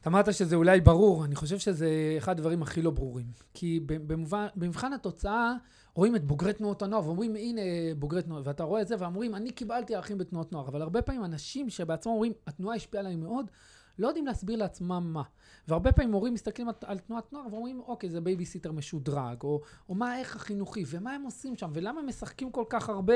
[0.02, 3.26] אתה אמרת שזה אולי ברור, אני חושב שזה אחד הדברים הכי לא ברורים.
[3.54, 5.54] כי במובן, במבחן התוצאה
[5.94, 7.62] רואים את בוגרי תנועות הנוער ואומרים הנה
[8.00, 11.26] בוגרי תנועות, ואתה רואה את זה ואומרים אני קיבלתי ערכים בתנועות נוער, אבל הרבה פעמים
[11.26, 13.52] אנשים שבעצמם אומרים התנועה השפיעה עליי מאוד,
[14.00, 15.24] לא יודעים להסביר לעצמם מה.
[15.68, 20.12] והרבה פעמים מורים מסתכלים על, תנועת נוער ואומרים, אוקיי, זה בייביסיטר משודרג, או, או מה
[20.12, 23.14] הערך החינוכי, ומה הם עושים שם, ולמה הם משחקים כל כך הרבה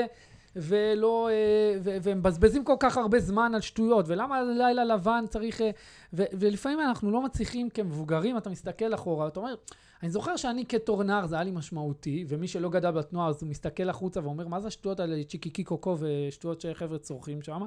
[0.56, 5.70] ולא, אה, והם מבזבזים כל כך הרבה זמן על שטויות, ולמה לילה לבן צריך, אה,
[6.12, 9.54] ולפעמים אנחנו לא מצליחים כמבוגרים, אתה מסתכל אחורה, אתה אומר,
[10.02, 13.50] אני זוכר שאני כתור נער זה היה לי משמעותי, ומי שלא גדל בתנועה אז הוא
[13.50, 17.62] מסתכל החוצה ואומר, מה זה השטויות האלה, צ'יקיקי קוקו ושטויות שחבר'ה צורכים שם,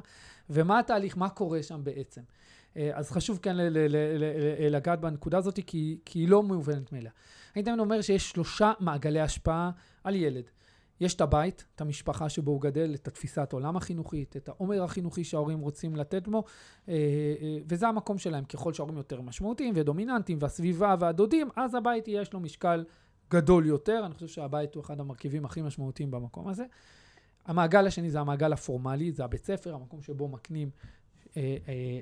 [0.49, 2.21] ומה התהליך, מה קורה שם בעצם.
[2.77, 3.55] אה, אז חשוב כן
[4.69, 7.11] לגעת בנקודה הזאת, כי, כי היא לא מובנת מאליה.
[7.55, 9.71] אני תמיד אומר שיש שלושה מעגלי השפעה
[10.03, 10.43] על ילד.
[10.99, 15.23] יש את הבית, את המשפחה שבו הוא גדל, את התפיסת עולם החינוכית, את העומר החינוכי
[15.23, 16.43] שההורים רוצים לתת בו,
[16.89, 18.45] אה, אה, וזה המקום שלהם.
[18.45, 22.85] ככל שההורים יותר משמעותיים ודומיננטיים, והסביבה והדודים, אז הבית יש לו משקל
[23.31, 24.01] גדול יותר.
[24.05, 26.65] אני חושב שהבית הוא אחד המרכיבים הכי משמעותיים במקום הזה.
[27.45, 30.69] המעגל השני זה המעגל הפורמלי, זה הבית ספר, המקום שבו מקנים,
[31.37, 31.57] אה,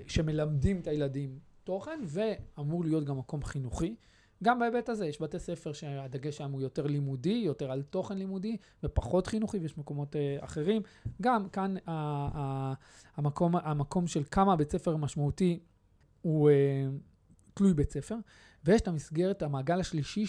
[0.08, 3.96] שמלמדים את הילדים תוכן, ואמור להיות גם מקום חינוכי.
[4.44, 8.58] גם בהיבט הזה, יש בתי ספר שהדגש שם הוא יותר לימודי, יותר על תוכן לימודי,
[8.84, 10.82] ופחות חינוכי, ויש מקומות uh, אחרים.
[11.22, 11.92] גם כאן uh, uh,
[13.18, 15.60] המקום, המקום של כמה בית ספר משמעותי
[16.22, 16.54] הוא uh,
[17.54, 18.16] תלוי בית ספר,
[18.66, 20.26] ויש את המסגרת, המעגל השלישי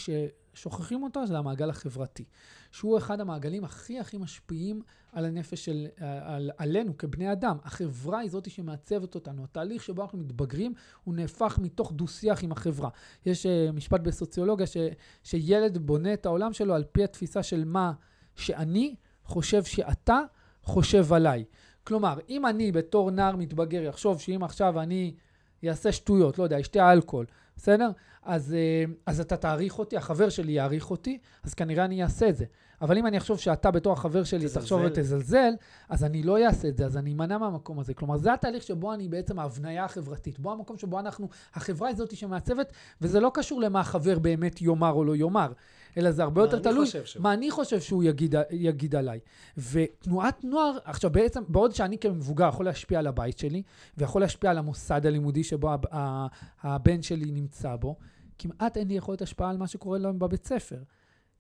[0.56, 2.24] ששוכחים אותו, זה המעגל החברתי,
[2.72, 4.82] שהוא אחד המעגלים הכי הכי משפיעים
[5.12, 5.86] על הנפש של,
[6.22, 7.56] על, עלינו כבני אדם.
[7.64, 9.44] החברה היא זאת שמעצבת אותנו.
[9.44, 12.88] התהליך שבו אנחנו מתבגרים, הוא נהפך מתוך דו-שיח עם החברה.
[13.26, 14.76] יש uh, משפט בסוציולוגיה ש,
[15.22, 17.92] שילד בונה את העולם שלו על פי התפיסה של מה
[18.34, 18.94] שאני
[19.24, 20.20] חושב שאתה
[20.62, 21.44] חושב עליי.
[21.84, 25.14] כלומר, אם אני בתור נער מתבגר יחשוב שאם עכשיו אני
[25.68, 27.26] אעשה שטויות, לא יודע, אשתה אלכוהול,
[27.56, 27.90] בסדר?
[28.22, 32.36] אז, אה, אז אתה תעריך אותי, החבר שלי יעריך אותי, אז כנראה אני אעשה את
[32.36, 32.44] זה.
[32.82, 35.52] אבל אם אני אחשוב שאתה בתור החבר שלי תחשוב ותזלזל,
[35.88, 37.94] אז אני לא אעשה את זה, אז אני אמנע מהמקום הזה.
[37.94, 42.16] כלומר, זה התהליך שבו אני בעצם ההבניה החברתית, בו המקום שבו אנחנו, החברה היא זאת
[42.16, 45.52] שמעצבת, וזה לא קשור למה החבר באמת יאמר או לא יאמר,
[45.96, 46.86] אלא זה הרבה יותר תלוי
[47.18, 49.20] מה אני חושב שהוא יגיד, יגיד עליי.
[49.56, 53.62] ותנועת נוער, עכשיו בעצם, בעוד שאני כמבוגר יכול להשפיע על הבית שלי,
[53.96, 55.70] ויכול להשפיע על המוסד הלימודי שבו
[56.62, 57.96] הבן שלי נמצא בו,
[58.38, 60.78] כמעט אין לי יכולת השפעה על מה שקורה להם בבית ספר.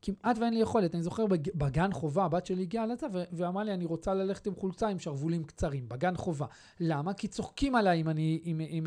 [0.02, 0.94] כמעט ואין לי יכולת.
[0.94, 4.88] אני זוכר בגן חובה, הבת שלי הגיעה לזה ואמרה לי, אני רוצה ללכת עם חולצה
[4.88, 6.46] עם שרוולים קצרים, בגן חובה.
[6.80, 7.14] למה?
[7.14, 8.86] כי צוחקים עליי אם אני עם, עם,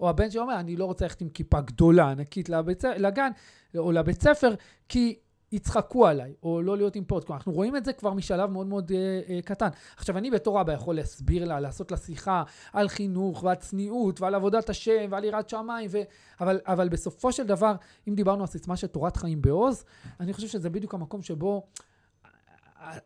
[0.00, 3.30] או הבן שלי אומר, אני לא רוצה ללכת עם כיפה גדולה, ענקית לבית, לגן
[3.76, 4.54] או לבית ספר,
[4.88, 5.18] כי
[5.54, 7.24] יצחקו עליי, או לא להיות עם פוד.
[7.30, 9.68] אנחנו רואים את זה כבר משלב מאוד מאוד אה, אה, קטן.
[9.96, 12.42] עכשיו, אני בתור אבא יכול להסביר לה, לעשות לה שיחה
[12.72, 15.98] על חינוך ועל צניעות ועל עבודת השם ועל יראת שמיים, ו...
[16.40, 17.74] אבל, אבל בסופו של דבר,
[18.08, 19.84] אם דיברנו על סיסמה של תורת חיים בעוז,
[20.20, 21.66] אני חושב שזה בדיוק המקום שבו...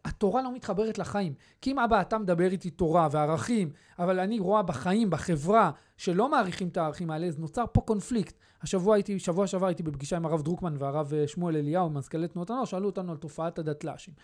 [0.04, 1.34] התורה לא מתחברת לחיים.
[1.62, 6.68] כי אם אבא, אתה מדבר איתי תורה וערכים, אבל אני רואה בחיים, בחברה, שלא מעריכים
[6.68, 8.34] את הערכים האלה, אז נוצר פה קונפליקט.
[8.62, 12.50] השבוע הייתי, שבוע שעבר הייתי בפגישה עם הרב דרוקמן והרב אה, שמואל אליהו, מזכ"לי תנועות
[12.50, 14.14] הנוער, שאלו אותנו על תופעת הדתל"שים.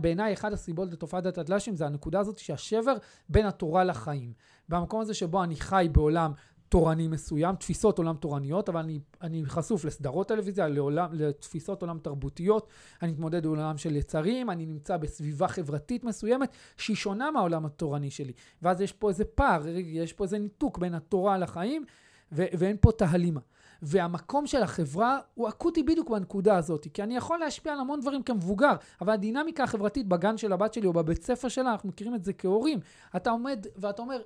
[0.00, 2.94] בעיניי אחד הסיבות לתופעת הדתל"שים זה הנקודה הזאת שהשבר
[3.28, 4.32] בין התורה לחיים.
[4.68, 6.32] במקום הזה שבו אני חי בעולם
[6.68, 12.68] תורני מסוים, תפיסות עולם תורניות, אבל אני, אני חשוף לסדרות טלוויזיה, לעולם, לתפיסות עולם תרבותיות,
[13.02, 18.10] אני מתמודד עם עולם של יצרים, אני נמצא בסביבה חברתית מסוימת שהיא שונה מהעולם התורני
[18.10, 18.32] שלי.
[18.62, 21.84] ואז יש פה איזה פער, יש פה איזה ניתוק בין התורה לחיים,
[22.32, 23.40] ו- ואין פה תהלימה.
[23.82, 28.22] והמקום של החברה הוא אקוטי בדיוק בנקודה הזאת, כי אני יכול להשפיע על המון דברים
[28.22, 32.24] כמבוגר, אבל הדינמיקה החברתית בגן של הבת שלי או בבית ספר שלה, אנחנו מכירים את
[32.24, 32.80] זה כהורים.
[33.16, 34.22] אתה עומד ואתה אומר,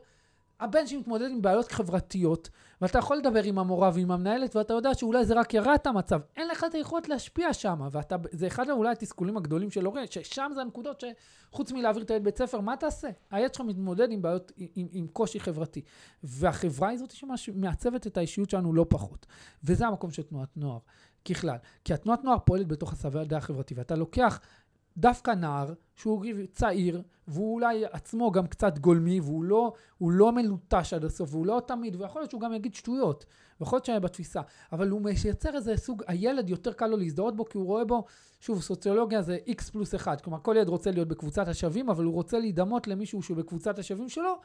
[0.62, 2.48] הבן שלי מתמודד עם בעיות חברתיות,
[2.80, 6.20] ואתה יכול לדבר עם המורה ועם המנהלת, ואתה יודע שאולי זה רק ירע את המצב.
[6.36, 7.80] אין לך את היכולת להשפיע שם,
[8.32, 11.04] וזה אחד אולי התסכולים הגדולים של הורה, ששם זה הנקודות
[11.50, 13.08] שחוץ מלהעביר את הילד בית ספר, מה תעשה?
[13.30, 15.82] הילד שלך מתמודד עם בעיות, עם, עם קושי חברתי.
[16.24, 19.26] והחברה היא זאת שמעצבת את האישיות שלנו לא פחות.
[19.64, 20.78] וזה המקום של תנועת נוער,
[21.24, 21.56] ככלל.
[21.84, 24.40] כי התנועת נוער פועלת בתוך השדה החברתי, ואתה לוקח
[24.96, 31.04] דווקא נער שהוא צעיר, והוא אולי עצמו גם קצת גולמי, והוא לא, לא מלוטש עד
[31.04, 33.26] הסוף, והוא לא תמיד, ויכול להיות שהוא גם יגיד שטויות,
[33.60, 34.40] ויכול להיות שהיה בתפיסה,
[34.72, 38.04] אבל הוא מייצר איזה סוג, הילד יותר קל לו להזדהות בו, כי הוא רואה בו,
[38.40, 42.14] שוב, סוציולוגיה זה x פלוס 1, כלומר כל ילד רוצה להיות בקבוצת השווים, אבל הוא
[42.14, 44.40] רוצה להידמות למישהו שהוא בקבוצת השווים שלו,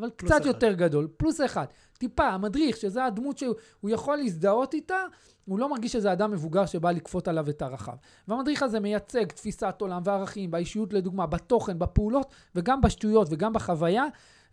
[0.00, 0.46] אבל קצת אחד.
[0.46, 1.66] יותר גדול, פלוס אחד.
[1.98, 4.96] טיפה, המדריך, שזה הדמות שהוא יכול להזדהות איתה,
[5.44, 7.94] הוא לא מרגיש שזה אדם מבוגר שבא לכפות עליו את ערכיו.
[8.28, 14.04] והמדריך הזה מייצג תפיסת עולם וערכים, באישיות לדוגמה, בתוכן, בפעולות, וגם בשטויות וגם בחוויה.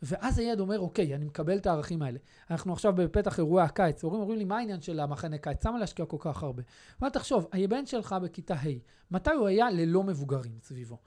[0.01, 2.19] ואז הילד אומר, אוקיי, אני מקבל את הערכים האלה.
[2.51, 5.65] אנחנו עכשיו בפתח אירועי הקיץ, הורים אומרים לי, מה העניין של המחנה קיץ?
[5.65, 6.63] למה להשקיע כל כך הרבה?
[7.01, 8.67] אבל תחשוב, הבן שלך בכיתה ה',
[9.11, 10.97] מתי הוא היה ללא מבוגרים סביבו?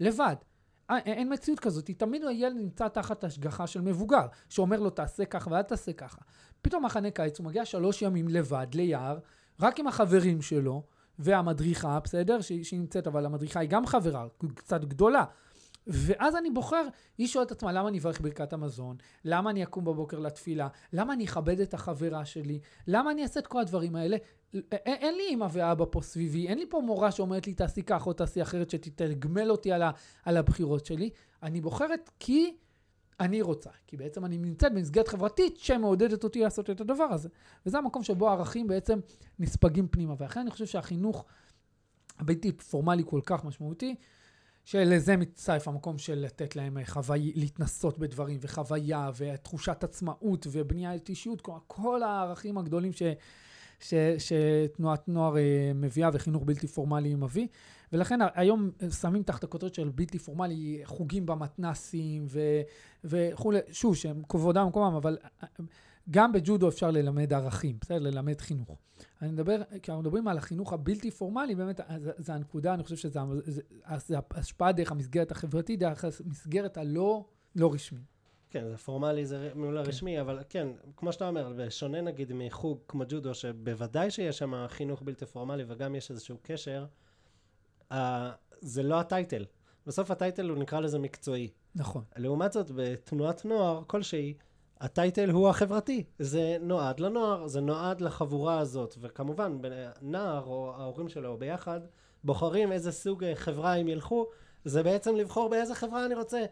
[0.00, 0.34] לבד.
[0.90, 5.50] אה, אין מציאות כזאת, תמיד הילד נמצא תחת השגחה של מבוגר, שאומר לו תעשה ככה
[5.50, 6.18] ואל תעשה ככה.
[6.62, 9.18] פתאום מחנה קיץ, הוא מגיע שלוש ימים לבד ליער,
[9.60, 10.82] רק עם החברים שלו,
[11.18, 12.40] והמדריכה, בסדר?
[12.40, 15.24] שהיא נמצאת, אבל המדריכה היא גם חברה, קצת גדולה.
[15.92, 16.86] ואז אני בוחר,
[17.18, 18.96] היא שואלת את עצמה, למה אני אברך ברכת המזון?
[19.24, 20.68] למה אני אקום בבוקר לתפילה?
[20.92, 22.60] למה אני אכבד את החברה שלי?
[22.86, 24.16] למה אני אעשה את כל הדברים האלה?
[24.72, 28.12] אין לי אמא ואבא פה סביבי, אין לי פה מורה שאומרת לי תעשי ככה או
[28.12, 29.90] תעשי אחרת שתתגמל אותי על, ה,
[30.24, 31.10] על הבחירות שלי.
[31.42, 32.56] אני בוחרת כי
[33.20, 37.28] אני רוצה, כי בעצם אני נמצאת במסגרת חברתית שמעודדת אותי לעשות את הדבר הזה.
[37.66, 38.98] וזה המקום שבו הערכים בעצם
[39.38, 40.14] נספגים פנימה.
[40.18, 41.24] ולכן אני חושב שהחינוך
[42.18, 43.94] הבלתי פורמלי כל כך משמעותי,
[44.64, 51.60] שלזה מצטרף המקום של לתת להם חווי, להתנסות בדברים, וחוויה, ותחושת עצמאות, ובניית אישיות, כלומר,
[51.66, 53.02] כל הערכים הגדולים ש,
[53.80, 57.46] ש, שתנועת נוער אה, מביאה, וחינוך בלתי פורמלי מביא.
[57.92, 62.26] ולכן היום שמים תחת הכותרת של בלתי פורמלי, חוגים במתנסים
[63.04, 65.18] וכולי, שוב, שהם כבודם במקומם, אבל
[66.10, 67.98] גם בג'ודו אפשר ללמד ערכים, בסדר?
[67.98, 68.78] ללמד חינוך.
[69.22, 71.80] אני מדבר, כשאנחנו מדברים על החינוך הבלתי פורמלי, באמת,
[72.18, 73.20] זו הנקודה, אני חושב שזה
[74.30, 77.24] השפעה דרך המסגרת החברתית, דרך המסגרת הלא
[77.56, 78.02] לא רשמית.
[78.50, 79.76] כן, זה פורמלי, זה מול כן.
[79.76, 85.02] הרשמי, אבל כן, כמו שאתה אומר, ושונה נגיד מחוג כמו ג'ודו, שבוודאי שיש שם חינוך
[85.02, 86.86] בלתי פורמלי וגם יש איזשהו קשר,
[88.60, 89.44] זה לא הטייטל.
[89.86, 91.48] בסוף הטייטל הוא נקרא לזה מקצועי.
[91.74, 92.04] נכון.
[92.16, 94.34] לעומת זאת, בתנועת נוער כלשהי,
[94.80, 96.04] הטייטל הוא החברתי.
[96.18, 99.58] זה נועד לנוער, זה נועד לחבורה הזאת, וכמובן,
[100.02, 101.80] נער או ההורים שלו ביחד,
[102.24, 104.26] בוחרים איזה סוג חברה הם ילכו,
[104.64, 106.44] זה בעצם לבחור באיזה חברה אני רוצה.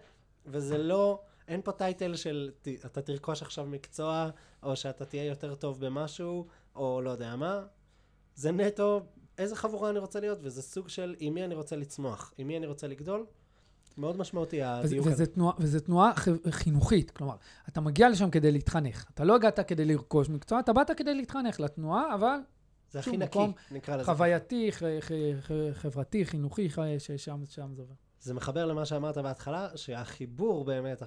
[0.47, 1.20] וזה לא...
[1.49, 2.51] אין פה טייטל של
[2.87, 4.31] אתה תרכוש עכשיו מקצוע,
[4.62, 7.62] או שאתה תהיה יותר טוב במשהו, או לא יודע מה.
[8.35, 9.01] זה נטו
[9.39, 12.57] איזה חבורה אני רוצה להיות, וזה סוג של עם מי אני רוצה לצמוח, עם מי
[12.57, 13.26] אני רוצה לגדול.
[13.99, 15.24] מאוד משמעותי הדיוק הזה.
[15.59, 16.12] וזו תנועה
[16.51, 17.34] חינוכית, כלומר,
[17.68, 19.05] אתה מגיע לשם כדי להתחנך.
[19.14, 22.38] אתה לא הגעת כדי לרכוש מקצוע, אתה באת כדי להתחנך לתנועה, אבל...
[22.90, 23.38] זה הכי נקי,
[23.70, 24.05] נקרא לזה.
[24.05, 24.70] חווייתי,
[25.72, 26.68] חברתי, חינוכי,
[26.99, 27.94] ששם זה עובר.
[28.20, 31.03] זה מחבר למה שאמרת בהתחלה, שהחיבור באמת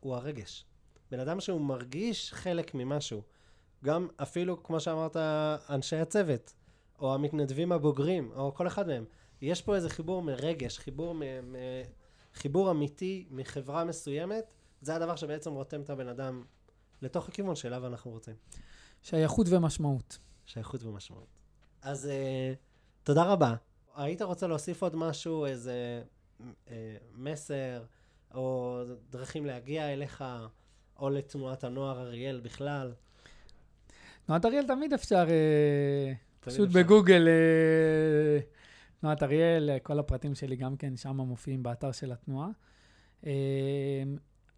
[0.00, 0.64] הוא הרגש.
[1.10, 3.22] בן אדם שהוא מרגיש חלק ממשהו,
[3.84, 5.16] גם אפילו, כמו שאמרת,
[5.70, 6.54] אנשי הצוות,
[6.98, 9.04] או המתנדבים הבוגרים, או כל אחד מהם,
[9.42, 11.14] יש פה איזה חיבור מרגש, חיבור,
[12.34, 14.44] חיבור אמיתי מחברה מסוימת,
[14.82, 16.44] זה הדבר שבעצם רותם את הבן אדם
[17.02, 18.34] לתוך הכיוון שאליו אנחנו רוצים.
[19.02, 20.18] שייכות ומשמעות.
[20.46, 21.26] שייכות ומשמעות.
[21.82, 22.56] אז uh,
[23.04, 23.54] תודה רבה.
[23.96, 26.02] היית רוצה להוסיף עוד משהו, איזה
[26.70, 27.82] אה, מסר,
[28.34, 30.24] או דרכים להגיע אליך,
[30.98, 32.92] או לתנועת הנוער אריאל בכלל?
[34.26, 38.40] תנועת אריאל תמיד אפשר, אה, פשוט בגוגל, אה,
[39.00, 42.48] תנועת אריאל, כל הפרטים שלי גם כן שם מופיעים באתר של התנועה.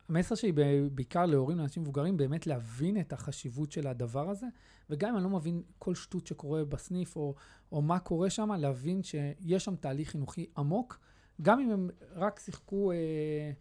[0.09, 0.53] המסר שלי
[0.93, 4.47] בעיקר להורים, לאנשים מבוגרים, באמת להבין את החשיבות של הדבר הזה,
[4.91, 7.35] וגם אם אני לא מבין כל שטות שקורה בסניף, או,
[7.73, 10.99] או מה קורה שם, להבין שיש שם תהליך חינוכי עמוק,
[11.43, 12.93] גם אם הם רק שיחקו...
[12.93, 13.53] אה,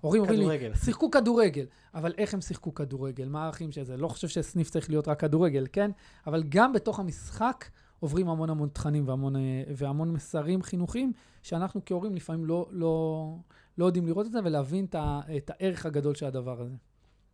[0.00, 3.28] הורים אומרים לי, שיחקו כדורגל, אבל איך הם שיחקו כדורגל?
[3.28, 3.96] מה הערכים של זה?
[3.96, 5.90] לא חושב שסניף צריך להיות רק כדורגל, כן?
[6.26, 7.64] אבל גם בתוך המשחק
[8.00, 13.36] עוברים המון המון תכנים והמון, אה, והמון מסרים חינוכיים, שאנחנו כהורים לפעמים לא, לא,
[13.78, 16.74] לא יודעים לראות את זה ולהבין את, ה, את הערך הגדול של הדבר הזה.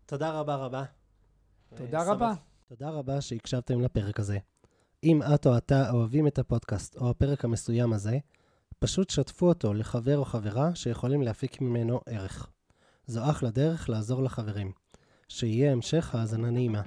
[0.06, 0.84] תודה רבה רבה.
[1.74, 2.34] תודה רבה.
[2.68, 4.38] תודה רבה שהקשבתם לפרק הזה.
[5.04, 8.18] אם את או אתה אוהבים את הפודקאסט או הפרק המסוים הזה,
[8.78, 12.50] פשוט שתפו אותו לחבר או חברה שיכולים להפיק ממנו ערך.
[13.06, 14.72] זו אחלה דרך לעזור לחברים.
[15.28, 16.82] שיהיה המשך האזנה נעימה.